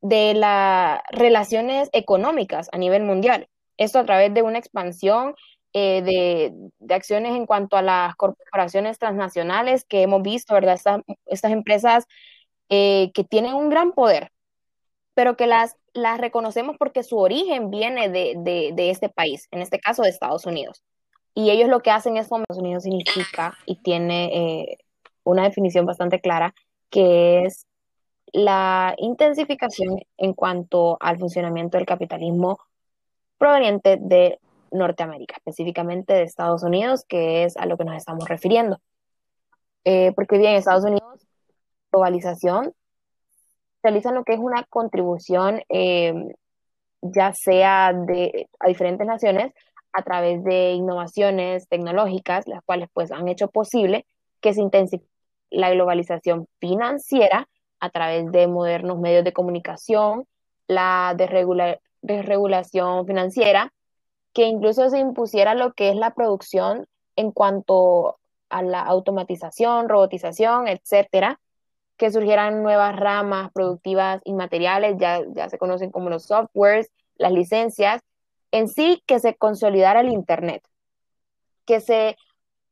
de, 0.00 0.34
las 0.34 1.00
relaciones 1.10 1.90
económicas 1.92 2.68
a 2.72 2.78
nivel 2.78 3.02
mundial. 3.02 3.48
Esto 3.76 3.98
a 3.98 4.04
través 4.04 4.32
de 4.32 4.42
una 4.42 4.58
expansión 4.58 5.34
eh, 5.72 6.02
de, 6.80 6.94
acciones 6.94 7.34
en 7.34 7.46
cuanto 7.46 7.76
a 7.76 7.82
las 7.82 8.14
corporaciones 8.16 8.98
transnacionales 8.98 9.84
que 9.84 10.02
hemos 10.02 10.22
visto, 10.22 10.54
¿verdad? 10.54 10.78
Estas, 11.26 11.52
empresas 11.52 12.06
eh, 12.68 13.10
que 13.14 13.24
tienen 13.24 13.54
un 13.54 13.68
gran 13.70 13.92
poder, 13.92 14.30
pero 15.14 15.36
que 15.36 15.46
las, 15.46 15.76
las 15.92 16.18
reconocemos 16.18 16.76
porque 16.78 17.02
su 17.02 17.18
origen 17.18 17.70
viene 17.70 18.08
de, 18.08 18.90
este 18.90 19.08
país, 19.08 19.48
en 19.50 19.60
este 19.60 19.78
caso 19.78 20.02
de 20.02 20.08
Estados 20.08 20.46
Unidos. 20.46 20.82
Y 21.34 21.50
ellos 21.50 21.68
lo 21.68 21.80
que 21.80 21.90
hacen 21.90 22.16
es, 22.16 22.26
Estados 22.26 22.58
Unidos 22.58 22.82
significa 22.84 23.56
y 23.66 23.76
tiene 23.76 24.26
eh, 24.34 24.78
una 25.24 25.44
definición 25.44 25.86
bastante 25.86 26.20
clara, 26.20 26.54
que 26.90 27.44
es 27.44 27.66
la 28.32 28.94
intensificación 28.98 30.00
en 30.16 30.32
cuanto 30.32 30.96
al 31.00 31.18
funcionamiento 31.18 31.76
del 31.76 31.86
capitalismo 31.86 32.58
proveniente 33.38 33.98
de 34.00 34.38
Norteamérica, 34.70 35.36
específicamente 35.36 36.14
de 36.14 36.22
Estados 36.22 36.62
Unidos, 36.62 37.04
que 37.06 37.44
es 37.44 37.56
a 37.56 37.66
lo 37.66 37.76
que 37.76 37.84
nos 37.84 37.96
estamos 37.96 38.28
refiriendo. 38.28 38.80
Eh, 39.84 40.12
porque 40.14 40.38
bien, 40.38 40.54
Estados 40.54 40.84
Unidos, 40.84 41.26
globalización, 41.90 42.72
realizan 43.82 44.14
lo 44.14 44.24
que 44.24 44.34
es 44.34 44.38
una 44.38 44.64
contribución, 44.64 45.62
eh, 45.68 46.14
ya 47.00 47.32
sea 47.32 47.92
de, 47.92 48.48
a 48.60 48.68
diferentes 48.68 49.06
naciones, 49.06 49.52
a 49.92 50.02
través 50.02 50.42
de 50.44 50.72
innovaciones 50.72 51.68
tecnológicas, 51.68 52.46
las 52.46 52.62
cuales 52.64 52.88
pues 52.92 53.12
han 53.12 53.28
hecho 53.28 53.48
posible 53.48 54.06
que 54.40 54.54
se 54.54 54.62
intensifique 54.62 55.10
la 55.50 55.70
globalización 55.70 56.48
financiera 56.60 57.48
a 57.78 57.90
través 57.90 58.30
de 58.32 58.46
modernos 58.46 58.98
medios 58.98 59.24
de 59.24 59.32
comunicación, 59.32 60.26
la 60.66 61.14
desregulación 62.02 63.06
financiera, 63.06 63.72
que 64.32 64.46
incluso 64.46 64.88
se 64.88 64.98
impusiera 64.98 65.54
lo 65.54 65.74
que 65.74 65.90
es 65.90 65.96
la 65.96 66.14
producción 66.14 66.86
en 67.16 67.32
cuanto 67.32 68.18
a 68.48 68.62
la 68.62 68.80
automatización, 68.80 69.88
robotización, 69.88 70.68
etcétera, 70.68 71.38
que 71.96 72.10
surgieran 72.10 72.62
nuevas 72.62 72.96
ramas 72.96 73.50
productivas 73.52 74.20
inmateriales, 74.24 74.96
ya, 74.98 75.20
ya 75.34 75.48
se 75.48 75.58
conocen 75.58 75.90
como 75.90 76.10
los 76.10 76.24
softwares, 76.24 76.90
las 77.16 77.32
licencias, 77.32 78.02
en 78.50 78.68
sí 78.68 79.02
que 79.06 79.18
se 79.18 79.34
consolidara 79.34 80.00
el 80.00 80.08
Internet, 80.08 80.62
que 81.64 81.80
se, 81.80 82.16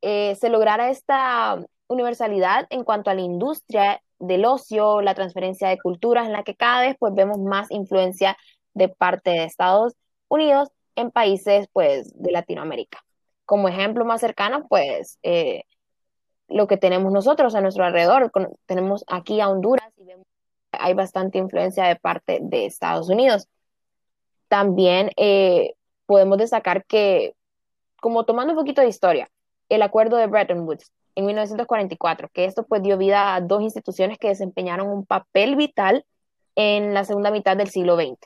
eh, 0.02 0.34
se 0.36 0.48
lograra 0.48 0.90
esta 0.90 1.64
universalidad 1.88 2.66
en 2.70 2.84
cuanto 2.84 3.10
a 3.10 3.14
la 3.14 3.22
industria 3.22 4.02
del 4.18 4.44
ocio, 4.44 5.00
la 5.00 5.14
transferencia 5.14 5.68
de 5.68 5.78
culturas, 5.78 6.26
en 6.26 6.32
la 6.32 6.42
que 6.42 6.54
cada 6.54 6.82
vez 6.82 6.96
pues 6.98 7.14
vemos 7.14 7.38
más 7.38 7.70
influencia 7.70 8.36
de 8.74 8.88
parte 8.88 9.30
de 9.30 9.44
Estados 9.44 9.94
Unidos 10.28 10.68
en 10.94 11.10
países 11.10 11.68
pues 11.72 12.12
de 12.14 12.30
Latinoamérica. 12.30 13.02
Como 13.46 13.68
ejemplo 13.68 14.04
más 14.04 14.20
cercano, 14.20 14.66
pues 14.68 15.18
eh, 15.22 15.64
lo 16.50 16.66
que 16.66 16.76
tenemos 16.76 17.12
nosotros 17.12 17.54
a 17.54 17.60
nuestro 17.60 17.84
alrededor, 17.84 18.30
tenemos 18.66 19.04
aquí 19.06 19.40
a 19.40 19.48
Honduras 19.48 19.90
y 19.96 20.04
vemos 20.04 20.26
que 20.72 20.78
hay 20.80 20.94
bastante 20.94 21.38
influencia 21.38 21.84
de 21.84 21.96
parte 21.96 22.38
de 22.42 22.66
Estados 22.66 23.08
Unidos. 23.08 23.48
También 24.48 25.10
eh, 25.16 25.74
podemos 26.06 26.38
destacar 26.38 26.84
que, 26.84 27.34
como 28.00 28.24
tomando 28.24 28.52
un 28.52 28.58
poquito 28.58 28.82
de 28.82 28.88
historia, 28.88 29.28
el 29.68 29.82
acuerdo 29.82 30.16
de 30.16 30.26
Bretton 30.26 30.66
Woods 30.66 30.92
en 31.14 31.26
1944, 31.26 32.28
que 32.32 32.44
esto 32.44 32.64
pues 32.64 32.82
dio 32.82 32.98
vida 32.98 33.34
a 33.34 33.40
dos 33.40 33.62
instituciones 33.62 34.18
que 34.18 34.28
desempeñaron 34.28 34.88
un 34.88 35.06
papel 35.06 35.56
vital 35.56 36.04
en 36.56 36.94
la 36.94 37.04
segunda 37.04 37.30
mitad 37.30 37.56
del 37.56 37.70
siglo 37.70 37.96
XX, 37.96 38.18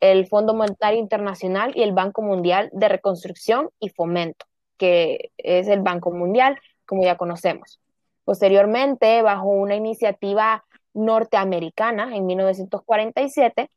el 0.00 0.26
Fondo 0.26 0.54
Monetario 0.54 1.00
Internacional 1.00 1.72
y 1.74 1.82
el 1.82 1.92
Banco 1.92 2.22
Mundial 2.22 2.70
de 2.72 2.88
Reconstrucción 2.88 3.70
y 3.80 3.88
Fomento, 3.88 4.46
que 4.76 5.30
es 5.38 5.68
el 5.68 5.80
Banco 5.80 6.12
Mundial, 6.12 6.58
como 6.86 7.02
ya 7.02 7.16
conocemos. 7.16 7.80
Posteriormente, 8.24 9.22
bajo 9.22 9.46
una 9.46 9.76
iniciativa 9.76 10.64
norteamericana 10.94 12.16
en 12.16 12.26
1947, 12.26 13.70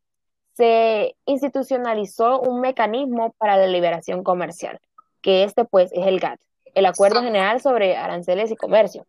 se 0.53 1.15
institucionalizó 1.25 2.41
un 2.41 2.59
mecanismo 2.59 3.33
para 3.37 3.57
la 3.57 3.67
liberación 3.67 4.23
comercial, 4.23 4.79
que 5.21 5.43
este 5.43 5.65
pues 5.65 5.91
es 5.93 6.07
el 6.07 6.19
GATT, 6.19 6.39
el 6.73 6.85
Acuerdo 6.85 7.21
General 7.21 7.61
sobre 7.61 7.95
Aranceles 7.95 8.51
y 8.51 8.55
Comercio. 8.55 9.05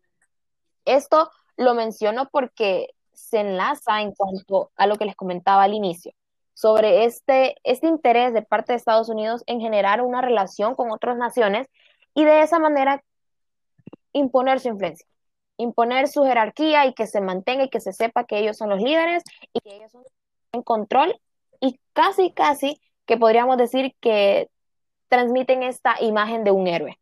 Esto 0.85 1.31
lo 1.57 1.75
menciono 1.75 2.29
porque 2.31 2.91
se 3.13 3.41
enlaza 3.41 4.01
en 4.01 4.13
cuanto 4.13 4.71
a 4.77 4.87
lo 4.87 4.97
que 4.97 5.05
les 5.05 5.17
comentaba 5.17 5.63
al 5.63 5.75
inicio, 5.75 6.13
sobre 6.55 7.05
este, 7.05 7.57
este 7.65 7.87
interés 7.87 8.35
de 8.35 8.43
parte 8.43 8.73
de 8.73 8.77
Estados 8.77 9.09
Unidos 9.09 9.43
en 9.47 9.61
generar 9.61 10.03
una 10.03 10.21
relación 10.21 10.75
con 10.75 10.91
otras 10.91 11.17
naciones 11.17 11.69
y 12.15 12.25
de 12.25 12.43
esa 12.43 12.59
manera 12.59 13.03
imponer 14.13 14.61
su 14.61 14.69
influencia, 14.69 15.07
imponer 15.57 16.09
su 16.09 16.25
jerarquía 16.25 16.87
y 16.87 16.95
que 16.95 17.07
se 17.07 17.21
mantenga 17.21 17.65
y 17.65 17.71
que 17.71 17.81
se 17.81 17.93
sepa 17.93 18.25
que 18.25 18.39
ellos 18.39 18.57
son 18.57 18.71
los 18.71 18.81
líderes 18.81 19.23
y 19.53 19.61
que 19.61 19.77
ellos 19.77 19.93
son 19.93 20.05
en 20.53 20.63
control 20.63 21.21
y 21.61 21.79
casi, 21.93 22.33
casi 22.33 22.81
que 23.07 23.17
podríamos 23.17 23.57
decir 23.57 23.95
que 24.01 24.49
transmiten 25.09 25.63
esta 25.63 25.97
imagen 26.01 26.45
de 26.45 26.51
un 26.53 26.67
héroe. 26.67 26.99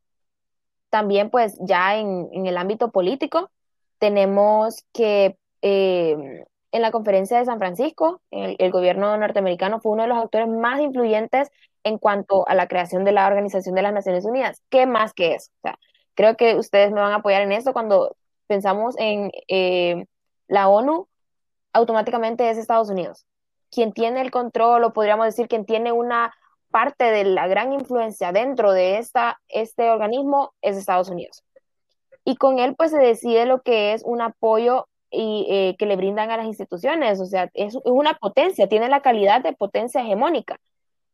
También 0.90 1.30
pues 1.30 1.58
ya 1.60 1.96
en, 1.96 2.28
el 2.46 2.56
ámbito 2.56 2.90
político 2.90 3.50
tenemos 3.98 4.84
que 4.92 5.36
eh, 5.62 6.44
en 6.72 6.82
la 6.82 6.90
conferencia 6.90 7.38
de 7.38 7.44
San 7.44 7.58
Francisco, 7.58 8.20
el, 8.30 8.70
gobierno 8.70 9.16
norteamericano 9.16 9.80
fue 9.80 9.92
uno 9.92 10.02
de 10.02 10.08
los 10.08 10.18
actores 10.18 10.48
más 10.48 10.80
influyentes 10.80 11.50
en 11.84 11.98
cuanto 11.98 12.46
a 12.48 12.54
la 12.54 12.68
creación 12.68 13.04
de 13.04 13.12
la 13.12 13.26
Organización 13.26 13.74
de 13.74 13.82
las 13.82 13.92
Naciones 13.92 14.24
Unidas. 14.24 14.62
¿Qué 14.68 14.86
más 14.86 15.14
que 15.14 15.34
eso? 15.34 15.50
Creo 16.18 16.36
que 16.36 16.56
ustedes 16.56 16.90
me 16.90 17.00
van 17.00 17.12
a 17.12 17.16
apoyar 17.16 17.42
en 17.42 17.52
esto 17.52 17.72
cuando 17.72 18.16
pensamos 18.48 18.96
en 18.98 19.30
eh, 19.46 20.04
la 20.48 20.68
ONU, 20.68 21.06
automáticamente 21.72 22.50
es 22.50 22.58
Estados 22.58 22.90
Unidos. 22.90 23.24
Quien 23.70 23.92
tiene 23.92 24.20
el 24.20 24.32
control, 24.32 24.82
o 24.82 24.92
podríamos 24.92 25.26
decir, 25.26 25.46
quien 25.46 25.64
tiene 25.64 25.92
una 25.92 26.34
parte 26.72 27.04
de 27.04 27.22
la 27.22 27.46
gran 27.46 27.72
influencia 27.72 28.32
dentro 28.32 28.72
de 28.72 28.98
esta, 28.98 29.40
este 29.46 29.90
organismo 29.90 30.54
es 30.60 30.76
Estados 30.76 31.08
Unidos. 31.08 31.44
Y 32.24 32.34
con 32.34 32.58
él 32.58 32.74
pues 32.74 32.90
se 32.90 32.98
decide 32.98 33.46
lo 33.46 33.62
que 33.62 33.92
es 33.92 34.02
un 34.04 34.20
apoyo 34.20 34.88
y, 35.12 35.46
eh, 35.48 35.76
que 35.78 35.86
le 35.86 35.94
brindan 35.94 36.32
a 36.32 36.36
las 36.36 36.46
instituciones, 36.46 37.20
o 37.20 37.26
sea, 37.26 37.48
es, 37.54 37.78
una 37.84 38.14
potencia, 38.14 38.68
tiene 38.68 38.88
la 38.88 39.02
calidad 39.02 39.40
de 39.40 39.52
potencia 39.52 40.00
hegemónica 40.00 40.58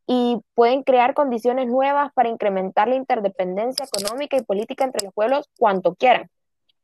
y 0.07 0.41
pueden 0.55 0.83
crear 0.83 1.15
condiciones 1.15 1.69
nuevas 1.69 2.13
para 2.13 2.29
incrementar 2.29 2.89
la 2.89 2.97
interdependencia 2.97 3.87
económica 3.87 4.37
y 4.37 4.43
política 4.43 4.85
entre 4.85 5.05
los 5.05 5.15
pueblos 5.15 5.49
cuanto 5.59 5.95
quieran. 5.95 6.29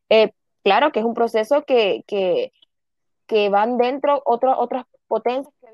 Eh, 0.09 0.33
claro 0.65 0.93
que 0.93 1.01
es 1.01 1.05
un 1.05 1.15
proceso 1.15 1.65
que, 1.65 2.03
que, 2.07 2.53
que 3.27 3.51
van 3.51 3.77
dentro 3.77 4.23
otro, 4.25 4.59
otras 4.59 4.85
potencias 5.07 5.55
que 5.61 5.69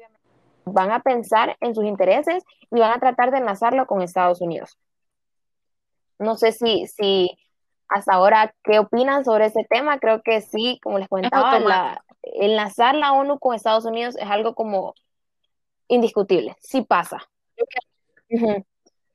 van 0.64 0.90
a 0.90 1.00
pensar 1.00 1.56
en 1.60 1.74
sus 1.74 1.84
intereses 1.84 2.42
y 2.70 2.80
van 2.80 2.92
a 2.92 3.00
tratar 3.00 3.30
de 3.30 3.38
enlazarlo 3.38 3.86
con 3.86 4.02
Estados 4.02 4.40
Unidos. 4.40 4.76
No 6.18 6.36
sé 6.36 6.50
si, 6.50 6.86
si 6.88 7.38
hasta 7.88 8.14
ahora, 8.14 8.54
¿qué 8.64 8.80
opinan 8.80 9.24
sobre 9.24 9.46
ese 9.46 9.64
tema? 9.68 9.98
Creo 9.98 10.22
que 10.22 10.40
sí, 10.40 10.80
como 10.82 10.98
les 10.98 11.08
comentaba, 11.08 12.02
enlazar 12.22 12.96
la 12.96 13.12
ONU 13.12 13.38
con 13.38 13.54
Estados 13.54 13.84
Unidos 13.84 14.16
es 14.16 14.28
algo 14.28 14.54
como 14.54 14.94
indiscutible, 15.88 16.56
sí 16.60 16.82
pasa. 16.82 17.22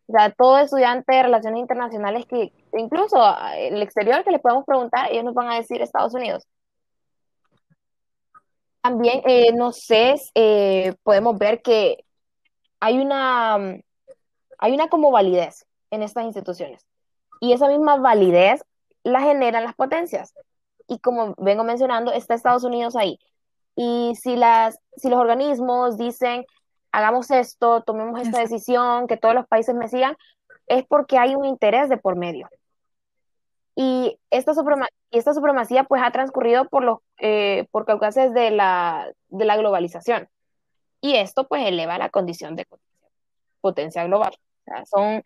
O 0.07 0.13
sea, 0.13 0.29
todo 0.31 0.59
estudiante 0.59 1.13
de 1.13 1.23
relaciones 1.23 1.61
internacionales 1.61 2.25
que 2.25 2.51
incluso 2.73 3.17
el 3.55 3.81
exterior 3.81 4.25
que 4.25 4.31
le 4.31 4.39
podemos 4.39 4.65
preguntar, 4.65 5.09
ellos 5.09 5.23
nos 5.23 5.33
van 5.33 5.49
a 5.49 5.55
decir 5.55 5.81
Estados 5.81 6.13
Unidos. 6.13 6.45
También, 8.81 9.21
eh, 9.25 9.53
no 9.53 9.71
sé, 9.71 10.15
eh, 10.35 10.95
podemos 11.03 11.37
ver 11.37 11.61
que 11.61 12.03
hay 12.81 12.99
una, 12.99 13.55
hay 14.57 14.73
una 14.73 14.89
como 14.89 15.11
validez 15.11 15.65
en 15.91 16.03
estas 16.03 16.25
instituciones. 16.25 16.85
Y 17.39 17.53
esa 17.53 17.69
misma 17.69 17.97
validez 17.97 18.65
la 19.03 19.21
generan 19.21 19.63
las 19.63 19.75
potencias. 19.75 20.33
Y 20.87 20.99
como 20.99 21.35
vengo 21.37 21.63
mencionando, 21.63 22.11
está 22.11 22.33
Estados 22.33 22.63
Unidos 22.63 22.95
ahí. 22.95 23.17
Y 23.75 24.13
si, 24.15 24.35
las, 24.35 24.77
si 24.97 25.09
los 25.09 25.19
organismos 25.19 25.97
dicen, 25.97 26.45
hagamos 26.91 27.31
esto, 27.31 27.81
tomemos 27.81 28.21
esta 28.21 28.39
decisión, 28.39 29.07
que 29.07 29.17
todos 29.17 29.35
los 29.35 29.47
países 29.47 29.75
me 29.75 29.87
sigan, 29.87 30.15
es 30.67 30.85
porque 30.85 31.17
hay 31.17 31.35
un 31.35 31.45
interés 31.45 31.89
de 31.89 31.97
por 31.97 32.15
medio. 32.15 32.49
Y 33.75 34.19
esta, 34.29 34.53
y 35.11 35.17
esta 35.17 35.33
supremacía 35.33 35.85
pues 35.85 36.01
ha 36.03 36.11
transcurrido 36.11 36.67
por 36.67 36.83
los 36.83 36.99
eh, 37.19 37.67
por 37.71 37.85
caucases 37.85 38.33
de 38.33 38.51
la, 38.51 39.11
de 39.29 39.45
la 39.45 39.57
globalización. 39.57 40.27
Y 40.99 41.15
esto 41.15 41.47
pues 41.47 41.65
eleva 41.65 41.97
la 41.97 42.09
condición 42.09 42.55
de 42.55 42.67
potencia 43.61 44.03
global. 44.03 44.37
son 44.85 45.23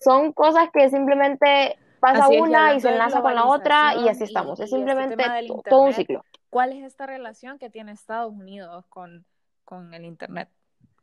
son 0.00 0.32
cosas 0.32 0.68
que 0.72 0.88
simplemente 0.90 1.78
pasa 2.00 2.28
una 2.28 2.74
y 2.74 2.80
se 2.80 2.90
enlaza 2.90 3.22
con 3.22 3.34
la 3.34 3.46
otra 3.46 3.94
y 3.96 4.08
así 4.08 4.24
estamos. 4.24 4.60
es 4.60 4.66
este 4.66 4.76
simplemente 4.76 5.24
todo 5.68 5.82
un 5.82 5.92
ciclo. 5.92 6.24
¿Cuál 6.50 6.72
es 6.72 6.84
esta 6.84 7.06
relación 7.06 7.58
que 7.58 7.70
tiene 7.70 7.92
Estados 7.92 8.32
Unidos 8.32 8.84
con, 8.88 9.24
con 9.64 9.92
el 9.94 10.04
Internet? 10.04 10.48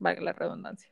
Valga 0.04 0.22
la 0.22 0.34
redundancia. 0.34 0.90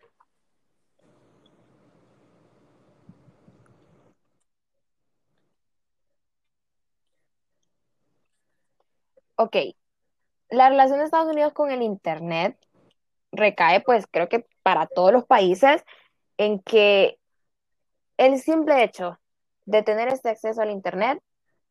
Ok, 9.36 9.56
la 10.50 10.70
relación 10.70 11.00
de 11.00 11.06
Estados 11.06 11.30
Unidos 11.30 11.52
con 11.52 11.72
el 11.72 11.82
Internet 11.82 12.58
recae, 13.34 13.82
pues 13.82 14.06
creo 14.10 14.30
que 14.30 14.46
para 14.64 14.88
todos 14.88 15.12
los 15.12 15.26
países, 15.26 15.84
en 16.38 16.60
que 16.62 17.18
el 18.18 18.40
simple 18.40 18.84
hecho 18.84 19.20
de 19.66 19.84
tener 19.84 20.08
este 20.08 20.30
acceso 20.30 20.62
al 20.62 20.72
Internet 20.72 21.22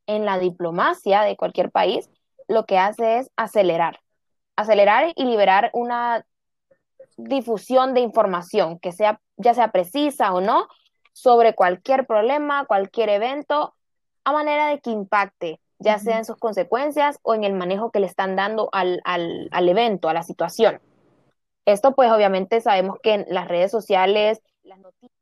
en 0.06 0.26
la 0.26 0.38
diplomacia 0.38 1.22
de 1.22 1.36
cualquier 1.36 1.70
país, 1.70 2.10
lo 2.48 2.66
que 2.66 2.76
hace 2.76 3.20
es 3.20 3.30
acelerar, 3.36 4.00
acelerar 4.56 5.12
y 5.14 5.24
liberar 5.24 5.70
una 5.72 6.26
difusión 7.16 7.94
de 7.94 8.00
información 8.00 8.78
que 8.78 8.92
sea, 8.92 9.20
ya 9.36 9.54
sea 9.54 9.72
precisa 9.72 10.32
o 10.32 10.40
no, 10.40 10.68
sobre 11.12 11.54
cualquier 11.54 12.06
problema, 12.06 12.64
cualquier 12.66 13.08
evento, 13.08 13.74
a 14.24 14.32
manera 14.32 14.68
de 14.68 14.80
que 14.80 14.90
impacte, 14.90 15.60
ya 15.78 15.98
sea 15.98 16.18
en 16.18 16.24
sus 16.24 16.36
consecuencias 16.36 17.18
o 17.22 17.34
en 17.34 17.44
el 17.44 17.54
manejo 17.54 17.90
que 17.90 18.00
le 18.00 18.06
están 18.06 18.36
dando 18.36 18.68
al, 18.72 19.00
al 19.04 19.68
evento, 19.68 20.08
a 20.08 20.14
la 20.14 20.22
situación. 20.22 20.80
Esto 21.66 21.94
pues 21.94 22.10
obviamente 22.10 22.60
sabemos 22.60 22.98
que 23.02 23.14
en 23.14 23.26
las 23.28 23.48
redes 23.48 23.70
sociales, 23.70 24.42
las 24.62 24.78
noticias, 24.78 25.12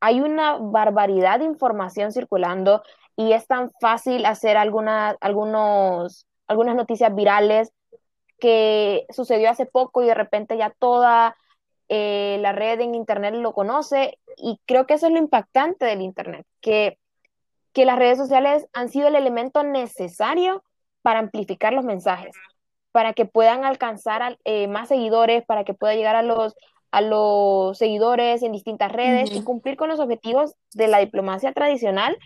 hay 0.00 0.20
una 0.20 0.58
barbaridad 0.58 1.38
de 1.38 1.46
información 1.46 2.12
circulando 2.12 2.82
y 3.16 3.32
es 3.32 3.46
tan 3.46 3.70
fácil 3.80 4.26
hacer 4.26 4.56
algunas 4.56 5.16
algunos, 5.20 6.26
algunas 6.46 6.76
noticias 6.76 7.14
virales 7.14 7.72
que 8.38 9.06
sucedió 9.10 9.50
hace 9.50 9.66
poco 9.66 10.02
y 10.02 10.06
de 10.06 10.14
repente 10.14 10.56
ya 10.56 10.70
toda 10.70 11.36
eh, 11.88 12.38
la 12.40 12.52
red 12.52 12.80
en 12.80 12.94
Internet 12.94 13.34
lo 13.34 13.52
conoce 13.52 14.18
y 14.36 14.60
creo 14.66 14.86
que 14.86 14.94
eso 14.94 15.06
es 15.06 15.12
lo 15.12 15.18
impactante 15.18 15.84
del 15.84 16.02
Internet, 16.02 16.46
que, 16.60 16.98
que 17.72 17.84
las 17.84 17.98
redes 17.98 18.18
sociales 18.18 18.66
han 18.72 18.88
sido 18.88 19.08
el 19.08 19.16
elemento 19.16 19.62
necesario 19.62 20.62
para 21.02 21.20
amplificar 21.20 21.72
los 21.72 21.84
mensajes 21.84 22.34
para 22.94 23.12
que 23.12 23.24
puedan 23.24 23.64
alcanzar 23.64 24.38
eh, 24.44 24.68
más 24.68 24.86
seguidores, 24.86 25.44
para 25.44 25.64
que 25.64 25.74
pueda 25.74 25.96
llegar 25.96 26.14
a 26.14 26.22
los, 26.22 26.54
a 26.92 27.00
los 27.00 27.76
seguidores 27.76 28.44
en 28.44 28.52
distintas 28.52 28.92
redes 28.92 29.32
y 29.32 29.42
cumplir 29.42 29.76
con 29.76 29.88
los 29.88 29.98
objetivos 29.98 30.54
de 30.74 30.86
la 30.86 31.00
diplomacia 31.00 31.52
tradicional, 31.52 32.16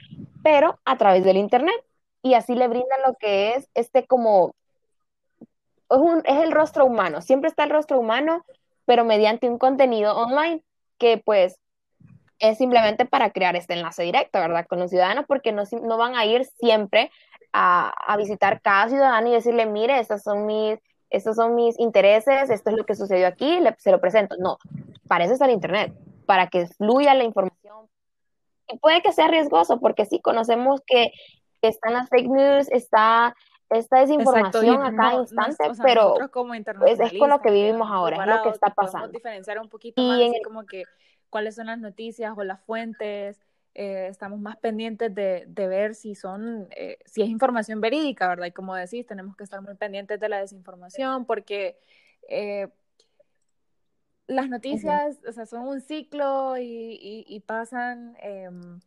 pero 0.42 0.78
a 0.84 0.98
través 0.98 1.24
del 1.24 1.38
Internet. 1.38 1.74
Y 2.20 2.34
así 2.34 2.54
le 2.54 2.68
brindan 2.68 3.00
lo 3.06 3.14
que 3.14 3.54
es 3.54 3.70
este 3.72 4.06
como, 4.06 4.54
es, 5.90 5.98
un, 5.98 6.22
es 6.24 6.42
el 6.42 6.52
rostro 6.52 6.84
humano, 6.84 7.22
siempre 7.22 7.48
está 7.48 7.64
el 7.64 7.70
rostro 7.70 7.98
humano, 7.98 8.44
pero 8.84 9.04
mediante 9.04 9.48
un 9.48 9.58
contenido 9.58 10.16
online 10.16 10.62
que 10.98 11.18
pues 11.18 11.58
es 12.38 12.58
simplemente 12.58 13.04
para 13.04 13.30
crear 13.30 13.56
este 13.56 13.74
enlace 13.74 14.02
directo, 14.02 14.38
¿verdad? 14.38 14.66
Con 14.66 14.78
los 14.78 14.90
ciudadanos, 14.90 15.24
porque 15.26 15.52
no, 15.52 15.64
no 15.82 15.96
van 15.96 16.16
a 16.16 16.24
ir 16.24 16.44
siempre 16.44 17.10
a, 17.52 18.16
visitar 18.16 18.60
cada 18.60 18.88
ciudadano 18.88 19.28
y 19.28 19.32
decirle, 19.32 19.66
mire, 19.66 19.98
estos 19.98 20.22
son 20.22 20.46
mis, 20.46 20.78
estos 21.10 21.36
son 21.36 21.54
mis 21.54 21.78
intereses, 21.78 22.50
esto 22.50 22.70
es 22.70 22.76
lo 22.76 22.84
que 22.84 22.94
sucedió 22.94 23.26
aquí, 23.26 23.58
se 23.78 23.90
lo 23.90 24.00
presento. 24.00 24.36
No, 24.38 24.58
para 25.08 25.24
eso 25.24 25.32
está 25.32 25.46
el 25.46 25.52
Internet, 25.52 25.92
para 26.26 26.48
que 26.48 26.66
fluya 26.66 27.14
la 27.14 27.24
información. 27.24 27.88
Y 28.68 28.78
puede 28.78 29.02
que 29.02 29.12
sea 29.12 29.28
riesgoso, 29.28 29.80
porque 29.80 30.04
sí, 30.04 30.20
conocemos 30.20 30.80
que, 30.86 31.12
están 31.60 31.92
las 31.92 32.08
fake 32.08 32.28
news, 32.28 32.68
está 32.70 33.34
esta 33.70 34.00
desinformación 34.00 34.82
a 34.82 34.94
cada 34.94 35.14
instante, 35.20 35.64
pero 35.82 36.14
es, 36.16 37.18
con 37.18 37.30
lo 37.30 37.40
que 37.40 37.50
vivimos 37.50 37.88
ahora, 37.90 38.16
es 38.24 38.36
lo 38.36 38.42
que 38.42 38.48
está 38.50 38.70
pasando. 38.70 39.08
diferenciar 39.08 39.58
un 39.58 39.68
poquito 39.68 40.00
y 40.00 40.30
más, 40.30 40.38
como 40.44 40.64
que 40.66 40.84
cuáles 41.30 41.54
son 41.56 41.66
las 41.66 41.78
noticias 41.78 42.32
o 42.36 42.44
las 42.44 42.60
fuentes, 42.62 43.38
eh, 43.74 44.08
estamos 44.08 44.40
más 44.40 44.56
pendientes 44.56 45.14
de, 45.14 45.46
ver 45.54 45.94
si 45.94 46.14
son, 46.14 46.66
eh, 46.76 46.98
si 47.04 47.22
es 47.22 47.28
información 47.28 47.80
verídica, 47.80 48.26
¿verdad? 48.28 48.46
Y 48.46 48.52
como 48.52 48.74
decís, 48.74 49.06
tenemos 49.06 49.36
que 49.36 49.44
estar 49.44 49.60
muy 49.62 49.74
pendientes 49.74 50.18
de 50.18 50.28
la 50.28 50.40
desinformación 50.40 51.26
porque 51.26 51.78
eh, 52.28 52.68
las 54.26 54.48
noticias, 54.48 55.18
o 55.26 55.32
sea, 55.32 55.46
son 55.46 55.68
un 55.68 55.80
ciclo 55.80 56.56
y, 56.58 57.42
pasan, 57.46 58.16
em, 58.20 58.80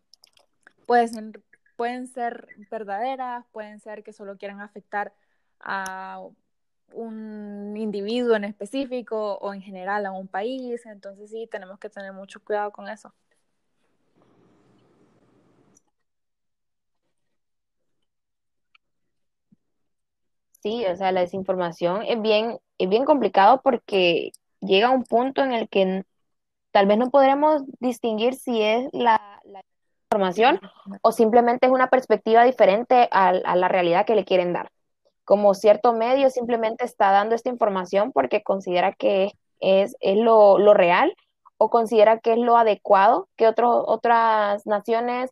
pueden, 0.85 1.41
pueden 1.81 2.05
ser 2.05 2.47
verdaderas, 2.69 3.43
pueden 3.51 3.79
ser 3.79 4.03
que 4.03 4.13
solo 4.13 4.37
quieran 4.37 4.61
afectar 4.61 5.15
a 5.59 6.21
un 6.93 7.75
individuo 7.75 8.35
en 8.35 8.43
específico 8.43 9.39
o 9.41 9.51
en 9.51 9.63
general 9.63 10.05
a 10.05 10.11
un 10.11 10.27
país, 10.27 10.85
entonces 10.85 11.31
sí, 11.31 11.47
tenemos 11.51 11.79
que 11.79 11.89
tener 11.89 12.13
mucho 12.13 12.39
cuidado 12.39 12.71
con 12.71 12.87
eso. 12.87 13.11
Sí, 20.61 20.85
o 20.85 20.95
sea, 20.95 21.11
la 21.11 21.21
desinformación 21.21 22.03
es 22.03 22.21
bien, 22.21 22.59
es 22.77 22.89
bien 22.89 23.05
complicado 23.05 23.59
porque 23.63 24.33
llega 24.59 24.91
un 24.91 25.03
punto 25.03 25.43
en 25.43 25.53
el 25.53 25.67
que 25.67 26.03
tal 26.71 26.87
vez 26.87 26.97
no 26.99 27.09
podremos 27.11 27.63
distinguir 27.79 28.35
si 28.35 28.61
es 28.61 28.87
la, 28.93 29.20
información 30.11 30.59
o 31.01 31.11
simplemente 31.11 31.67
es 31.67 31.71
una 31.71 31.87
perspectiva 31.87 32.43
diferente 32.43 33.07
a, 33.11 33.31
la 33.31 33.67
realidad 33.69 34.05
que 34.05 34.15
le 34.15 34.25
quieren 34.25 34.51
dar. 34.51 34.69
Como 35.23 35.53
cierto 35.53 35.93
medio 35.93 36.29
simplemente 36.29 36.83
está 36.83 37.11
dando 37.11 37.35
esta 37.35 37.49
información 37.49 38.11
porque 38.11 38.43
considera 38.43 38.91
que 38.91 39.31
es, 39.59 39.95
es 40.01 40.17
lo, 40.17 40.57
lo, 40.57 40.73
real 40.73 41.15
o 41.57 41.69
considera 41.69 42.19
que 42.19 42.33
es 42.33 42.39
lo 42.39 42.57
adecuado 42.57 43.29
que 43.37 43.47
otros 43.47 43.83
otras 43.87 44.65
naciones 44.65 45.31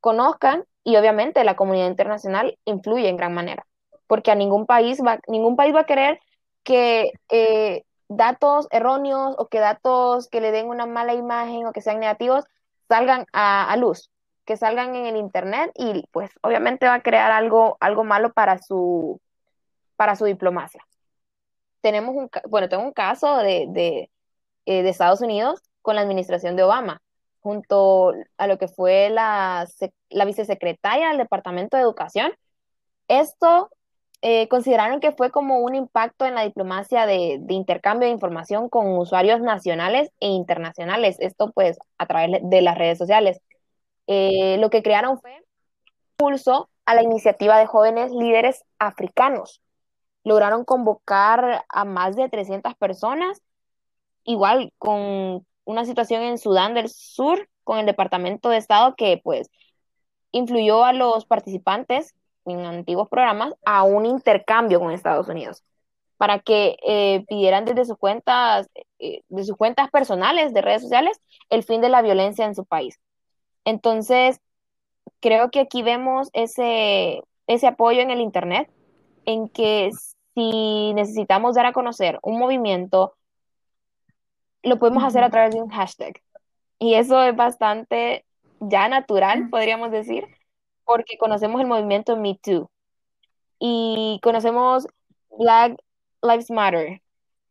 conozcan 0.00 0.64
y 0.82 0.96
obviamente 0.96 1.44
la 1.44 1.56
comunidad 1.56 1.88
internacional 1.88 2.56
influye 2.64 3.08
en 3.08 3.16
gran 3.16 3.34
manera 3.34 3.66
porque 4.06 4.30
a 4.30 4.36
ningún 4.36 4.66
país 4.66 5.00
va, 5.04 5.18
ningún 5.26 5.56
país 5.56 5.74
va 5.74 5.80
a 5.80 5.86
querer 5.86 6.20
que 6.62 7.10
eh, 7.28 7.82
datos 8.08 8.68
erróneos 8.70 9.34
o 9.38 9.48
que 9.48 9.58
datos 9.58 10.28
que 10.28 10.40
le 10.40 10.52
den 10.52 10.68
una 10.68 10.86
mala 10.86 11.14
imagen 11.14 11.66
o 11.66 11.72
que 11.72 11.82
sean 11.82 12.00
negativos 12.00 12.44
salgan 12.88 13.26
a, 13.32 13.74
luz, 13.76 14.10
que 14.44 14.56
salgan 14.56 14.94
en 14.94 15.06
el 15.06 15.16
internet 15.16 15.70
y 15.74 16.04
pues 16.12 16.30
obviamente 16.42 16.86
va 16.86 16.94
a 16.94 17.02
crear 17.02 17.32
algo, 17.32 17.76
algo 17.80 18.04
malo 18.04 18.32
para 18.32 18.58
su, 18.58 19.20
para 19.96 20.16
su 20.16 20.24
diplomacia. 20.24 20.86
Tenemos 21.80 22.14
un, 22.14 22.30
bueno, 22.48 22.68
tengo 22.68 22.82
un 22.82 22.92
caso 22.92 23.38
de, 23.38 23.66
de, 23.68 24.10
eh, 24.66 24.82
de 24.82 24.88
Estados 24.88 25.20
Unidos 25.20 25.62
con 25.82 25.94
la 25.94 26.02
administración 26.02 26.56
de 26.56 26.64
Obama, 26.64 27.00
junto 27.40 28.12
a 28.38 28.46
lo 28.46 28.58
que 28.58 28.68
fue 28.68 29.08
la, 29.10 29.66
la 30.10 30.24
vicesecretaria 30.24 31.08
del 31.08 31.18
Departamento 31.18 31.76
de 31.76 31.84
Educación. 31.84 32.32
Esto 33.08 33.70
eh, 34.22 34.48
consideraron 34.48 35.00
que 35.00 35.12
fue 35.12 35.30
como 35.30 35.60
un 35.60 35.74
impacto 35.74 36.24
en 36.24 36.34
la 36.34 36.42
diplomacia 36.42 37.06
de, 37.06 37.40
intercambio 37.48 38.08
de 38.08 38.14
información 38.14 38.68
con 38.68 38.98
usuarios 38.98 39.40
nacionales 39.40 40.10
e 40.20 40.28
internacionales, 40.28 41.16
esto 41.20 41.52
pues 41.52 41.78
a 41.98 42.06
través 42.06 42.40
de 42.42 42.62
las 42.62 42.78
redes 42.78 42.98
sociales. 42.98 43.40
Eh, 44.06 44.56
lo 44.58 44.70
que 44.70 44.82
crearon 44.82 45.20
fue 45.20 45.44
impulso 46.12 46.70
a 46.86 46.94
la 46.94 47.02
iniciativa 47.02 47.58
de 47.58 47.66
jóvenes 47.66 48.12
líderes 48.12 48.64
africanos. 48.78 49.62
Lograron 50.24 50.64
convocar 50.64 51.64
a 51.68 51.84
más 51.84 52.16
de 52.16 52.28
300 52.28 52.74
personas, 52.76 53.42
igual 54.24 54.72
con 54.78 55.46
una 55.64 55.84
situación 55.84 56.22
en 56.22 56.38
Sudán 56.38 56.74
del 56.74 56.88
Sur, 56.88 57.48
con 57.64 57.78
el 57.78 57.86
Departamento 57.86 58.48
de 58.48 58.56
Estado 58.56 58.94
que 58.96 59.20
pues 59.22 59.50
influyó 60.32 60.84
a 60.84 60.92
los 60.92 61.26
participantes 61.26 62.14
en 62.46 62.64
antiguos 62.64 63.08
programas 63.08 63.54
a 63.64 63.82
un 63.82 64.06
intercambio 64.06 64.80
con 64.80 64.92
Estados 64.92 65.28
Unidos 65.28 65.64
para 66.16 66.38
que 66.38 66.76
eh, 66.86 67.24
pidieran 67.28 67.64
desde 67.64 67.84
sus 67.84 67.98
cuentas, 67.98 68.68
eh, 68.98 69.22
de 69.28 69.44
sus 69.44 69.56
cuentas 69.56 69.90
personales 69.90 70.54
de 70.54 70.62
redes 70.62 70.82
sociales, 70.82 71.20
el 71.50 71.62
fin 71.62 71.80
de 71.80 71.88
la 71.88 72.02
violencia 72.02 72.46
en 72.46 72.54
su 72.54 72.64
país. 72.64 72.98
Entonces, 73.64 74.40
creo 75.20 75.50
que 75.50 75.60
aquí 75.60 75.82
vemos 75.82 76.30
ese, 76.32 77.22
ese 77.46 77.66
apoyo 77.66 78.00
en 78.00 78.10
el 78.10 78.20
Internet, 78.20 78.70
en 79.26 79.48
que 79.48 79.90
si 80.34 80.94
necesitamos 80.94 81.56
dar 81.56 81.66
a 81.66 81.72
conocer 81.72 82.18
un 82.22 82.38
movimiento, 82.38 83.14
lo 84.62 84.78
podemos 84.78 85.04
hacer 85.04 85.22
a 85.22 85.30
través 85.30 85.54
de 85.54 85.62
un 85.62 85.70
hashtag. 85.70 86.14
Y 86.78 86.94
eso 86.94 87.22
es 87.22 87.34
bastante 87.34 88.24
ya 88.60 88.88
natural, 88.88 89.48
podríamos 89.50 89.90
decir, 89.90 90.26
porque 90.86 91.18
conocemos 91.18 91.60
el 91.60 91.66
movimiento 91.66 92.16
Me 92.16 92.38
Too 92.42 92.70
y 93.58 94.20
conocemos 94.22 94.86
Black 95.38 95.78
Lives 96.22 96.50
Matter 96.50 97.02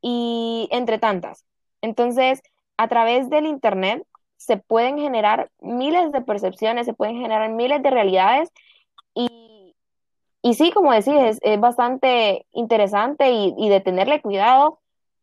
y 0.02 0.68
entre 0.72 1.00
tantas. 1.00 1.46
Entonces, 1.82 2.42
a 2.78 2.88
través 2.88 3.30
del 3.30 3.46
Internet 3.46 4.06
se 4.38 4.58
pueden 4.58 4.98
generar 5.00 5.52
miles 5.62 6.12
de 6.12 6.22
percepciones, 6.22 6.86
se 6.86 6.94
pueden 6.94 7.18
generar 7.18 7.50
miles 7.52 7.82
de 7.84 7.90
realidades 7.90 8.52
y, 9.14 9.76
y 10.42 10.54
sí, 10.56 10.72
como 10.72 10.92
decís, 10.92 11.16
es, 11.16 11.40
es 11.42 11.60
bastante 11.60 12.46
interesante 12.52 13.32
y, 13.32 13.54
y 13.58 13.70
de 13.70 13.82
tenerle 13.82 14.22
cuidado 14.22 14.80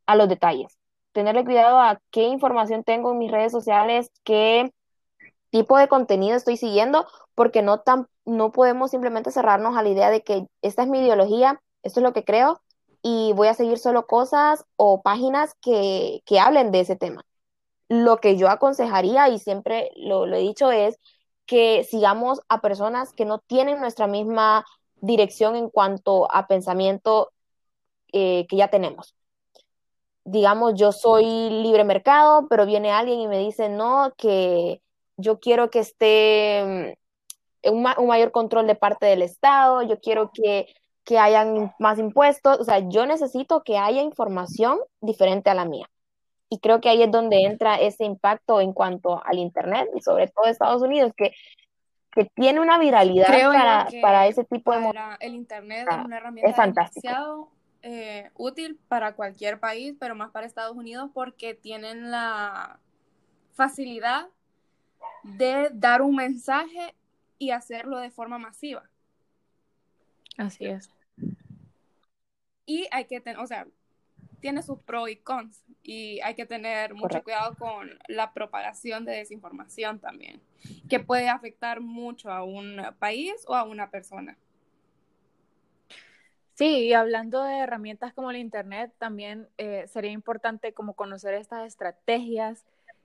a 0.07 0.16
los 0.16 0.29
detalles, 0.29 0.79
tenerle 1.12 1.44
cuidado 1.44 1.79
a 1.79 2.01
qué 2.11 2.25
información 2.25 2.85
tengo 2.85 3.12
en 3.12 3.18
mis 3.18 3.31
redes 3.31 3.53
sociales, 3.53 4.11
qué 4.25 4.72
tipo 5.52 5.78
de 5.78 5.86
contenido 5.86 6.34
estoy 6.36 6.56
siguiendo, 6.56 7.06
porque 7.36 7.62
no, 7.62 7.80
tan, 7.80 8.08
no 8.24 8.50
podemos 8.50 8.90
simplemente 8.90 9.30
cerrarnos 9.30 9.76
a 9.76 9.82
la 9.82 9.90
idea 9.90 10.10
de 10.10 10.22
que 10.22 10.48
esta 10.62 10.82
es 10.82 10.88
mi 10.88 10.98
ideología, 10.98 11.62
esto 11.84 12.00
es 12.00 12.04
lo 12.04 12.12
que 12.12 12.24
creo, 12.24 12.60
y 13.02 13.32
voy 13.34 13.48
a 13.48 13.54
seguir 13.54 13.78
solo 13.78 14.06
cosas 14.06 14.64
o 14.76 15.02
páginas 15.02 15.54
que, 15.60 16.22
que 16.24 16.40
hablen 16.40 16.72
de 16.72 16.80
ese 16.80 16.96
tema. 16.96 17.24
Lo 17.88 18.16
que 18.16 18.36
yo 18.36 18.48
aconsejaría, 18.48 19.28
y 19.28 19.38
siempre 19.38 19.92
lo, 19.96 20.26
lo 20.26 20.36
he 20.36 20.40
dicho, 20.40 20.72
es 20.72 20.98
que 21.44 21.84
sigamos 21.84 22.40
a 22.48 22.60
personas 22.62 23.12
que 23.12 23.26
no 23.26 23.38
tienen 23.38 23.78
nuestra 23.78 24.06
misma 24.06 24.64
dirección 24.96 25.54
en 25.56 25.68
cuanto 25.68 26.32
a 26.32 26.46
pensamiento 26.46 27.30
eh, 28.12 28.46
que 28.48 28.56
ya 28.56 28.68
tenemos. 28.68 29.14
Digamos, 30.24 30.74
yo 30.74 30.92
soy 30.92 31.24
libre 31.50 31.84
mercado, 31.84 32.46
pero 32.48 32.64
viene 32.64 32.90
alguien 32.92 33.20
y 33.20 33.28
me 33.28 33.38
dice, 33.38 33.68
no, 33.68 34.12
que 34.16 34.80
yo 35.16 35.40
quiero 35.40 35.70
que 35.70 35.81
esté 35.81 36.94
mm, 37.64 37.70
un, 37.70 37.87
un 37.98 38.07
mayor 38.07 38.33
control 38.33 38.66
de 38.66 38.75
parte 38.75 39.07
del 39.07 39.22
Estado, 39.22 39.83
yo 39.83 40.01
quiero 40.01 40.31
que 40.33 40.66
que 41.05 41.18
hayan 41.18 41.75
más 41.79 41.98
impuestos, 41.98 42.61
o 42.61 42.64
sea, 42.64 42.79
yo 42.88 43.07
necesito 43.07 43.62
que 43.62 43.79
haya 43.79 44.03
información 44.03 44.79
diferente 45.01 45.51
a 45.51 45.55
la 45.55 45.64
mía. 45.64 45.88
Y 46.48 46.59
creo 46.59 46.81
que 46.81 46.90
ahí 46.90 47.03
es 47.03 47.11
donde 47.11 47.44
entra 47.44 47.77
ese 47.77 48.05
impacto 48.05 48.61
en 48.61 48.72
cuanto 48.72 49.25
al 49.25 49.38
Internet 49.38 49.88
y 49.96 50.03
sobre 50.03 50.29
todo 50.29 50.44
Estados 50.44 50.83
Unidos, 50.83 51.12
que, 51.16 51.33
que 52.12 52.27
tiene 52.35 52.61
una 52.61 52.79
viralidad 52.79 53.27
para, 53.27 53.88
para, 54.03 54.27
ese 54.27 54.44
tipo 54.44 54.70
para 54.70 55.16
de... 55.18 55.27
El 55.27 55.35
Internet 55.35 55.88
es 55.90 56.05
una 56.05 56.18
herramienta 56.18 56.51
es 56.51 56.57
fantástico. 56.57 57.09
demasiado 57.09 57.48
eh, 57.83 58.31
útil 58.35 58.79
para 58.87 59.14
cualquier 59.14 59.59
país, 59.59 59.96
pero 59.98 60.14
más 60.14 60.31
para 60.31 60.46
Estados 60.46 60.77
Unidos 60.77 61.11
porque 61.14 61.55
tienen 61.55 62.11
la 62.11 62.79
facilidad 63.55 64.29
de 65.22 65.70
dar 65.72 66.02
un 66.02 66.16
mensaje 66.16 66.94
y 67.38 67.50
hacerlo 67.50 67.98
de 67.98 68.10
forma 68.10 68.38
masiva. 68.38 68.88
Así 70.36 70.66
es. 70.66 70.90
Y 72.66 72.86
hay 72.90 73.06
que 73.06 73.20
tener, 73.20 73.38
o 73.40 73.46
sea, 73.46 73.66
tiene 74.40 74.62
sus 74.62 74.78
pros 74.80 75.08
y 75.10 75.16
cons 75.16 75.64
y 75.82 76.20
hay 76.20 76.34
que 76.34 76.46
tener 76.46 76.94
mucho 76.94 77.08
Correcto. 77.08 77.24
cuidado 77.24 77.54
con 77.56 77.90
la 78.08 78.32
propagación 78.32 79.04
de 79.04 79.12
desinformación 79.12 79.98
también, 79.98 80.40
que 80.88 81.00
puede 81.00 81.28
afectar 81.28 81.80
mucho 81.80 82.30
a 82.30 82.42
un 82.44 82.80
país 82.98 83.32
o 83.46 83.54
a 83.54 83.64
una 83.64 83.90
persona. 83.90 84.36
Sí, 86.54 86.86
y 86.86 86.92
hablando 86.92 87.42
de 87.42 87.58
herramientas 87.58 88.12
como 88.12 88.30
el 88.30 88.36
Internet, 88.36 88.92
también 88.98 89.48
eh, 89.58 89.86
sería 89.88 90.10
importante 90.10 90.72
como 90.74 90.94
conocer 90.94 91.34
estas 91.34 91.66
estrategias 91.66 92.64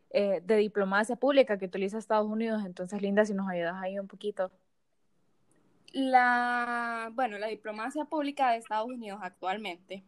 eh, 0.09 0.41
de 0.43 0.55
diplomacia 0.57 1.15
pública 1.15 1.57
que 1.57 1.65
utiliza 1.65 1.97
Estados 1.97 2.27
Unidos. 2.27 2.63
Entonces, 2.65 3.01
Linda, 3.01 3.25
si 3.25 3.33
nos 3.33 3.49
ayudas 3.49 3.75
ahí 3.81 3.99
un 3.99 4.07
poquito. 4.07 4.51
La, 5.91 7.11
bueno, 7.13 7.37
la 7.37 7.47
diplomacia 7.47 8.05
pública 8.05 8.51
de 8.51 8.57
Estados 8.57 8.87
Unidos 8.87 9.19
actualmente 9.21 10.03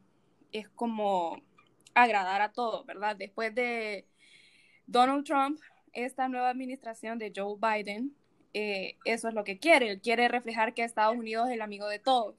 es 0.52 0.70
como 0.70 1.42
agradar 1.94 2.42
a 2.42 2.52
todos, 2.52 2.86
¿verdad? 2.86 3.16
Después 3.16 3.54
de 3.56 4.08
Donald 4.88 5.26
Trump, 5.26 5.60
esta 5.94 6.28
nueva 6.28 6.50
administración 6.50 7.18
de 7.18 7.34
Joe 7.36 7.58
Biden, 7.60 8.16
eh, 8.54 8.98
eso 9.06 9.28
es 9.28 9.34
lo 9.34 9.44
que 9.44 9.60
quiere. 9.60 9.90
Él 9.90 10.02
quiere 10.02 10.28
reflejar 10.28 10.74
que 10.74 10.84
Estados 10.84 11.16
Unidos 11.18 11.50
es 11.50 11.56
el 11.56 11.62
amigo 11.62 11.88
de 11.88 12.00
todos 12.00 12.36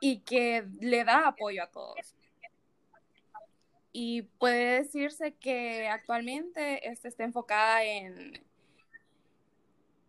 y 0.00 0.20
que 0.20 0.64
le 0.80 1.04
da 1.04 1.28
apoyo 1.28 1.62
a 1.62 1.70
todos. 1.70 2.14
Y 3.92 4.22
puede 4.22 4.82
decirse 4.82 5.34
que 5.34 5.88
actualmente 5.88 6.88
esta 6.88 7.08
está 7.08 7.24
enfocada 7.24 7.84
en 7.84 8.40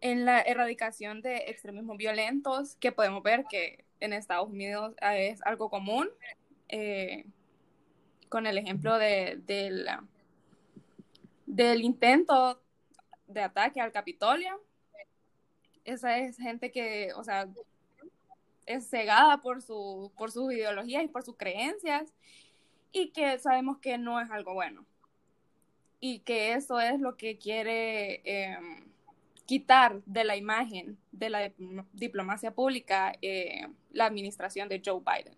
en 0.01 0.25
la 0.25 0.41
erradicación 0.41 1.21
de 1.21 1.37
extremismos 1.47 1.95
violentos, 1.95 2.75
que 2.77 2.91
podemos 2.91 3.21
ver 3.21 3.45
que 3.49 3.85
en 3.99 4.13
Estados 4.13 4.49
Unidos 4.49 4.95
es 4.99 5.41
algo 5.43 5.69
común, 5.69 6.09
eh, 6.69 7.25
con 8.27 8.47
el 8.47 8.57
ejemplo 8.57 8.97
de, 8.97 9.39
de 9.45 9.85
del 11.45 11.81
intento 11.81 12.61
de 13.27 13.41
ataque 13.41 13.79
al 13.79 13.91
Capitolio. 13.91 14.63
Esa 15.83 16.17
es 16.17 16.37
gente 16.37 16.71
que, 16.71 17.13
o 17.15 17.23
sea, 17.23 17.47
es 18.65 18.89
cegada 18.89 19.41
por, 19.41 19.61
su, 19.61 20.11
por 20.17 20.31
sus 20.31 20.51
ideologías 20.51 21.03
y 21.03 21.07
por 21.09 21.23
sus 21.23 21.37
creencias 21.37 22.11
y 22.91 23.09
que 23.09 23.37
sabemos 23.39 23.79
que 23.79 23.97
no 23.97 24.19
es 24.19 24.29
algo 24.31 24.53
bueno. 24.53 24.85
Y 25.99 26.19
que 26.19 26.53
eso 26.53 26.79
es 26.79 26.99
lo 26.99 27.17
que 27.17 27.37
quiere... 27.37 28.21
Eh, 28.25 28.57
quitar 29.51 30.01
de 30.05 30.23
la 30.23 30.37
imagen 30.37 30.97
de 31.11 31.29
la 31.29 31.51
diplomacia 31.91 32.51
pública 32.51 33.13
eh, 33.21 33.67
la 33.91 34.05
administración 34.05 34.69
de 34.69 34.81
Joe 34.83 35.01
Biden. 35.01 35.35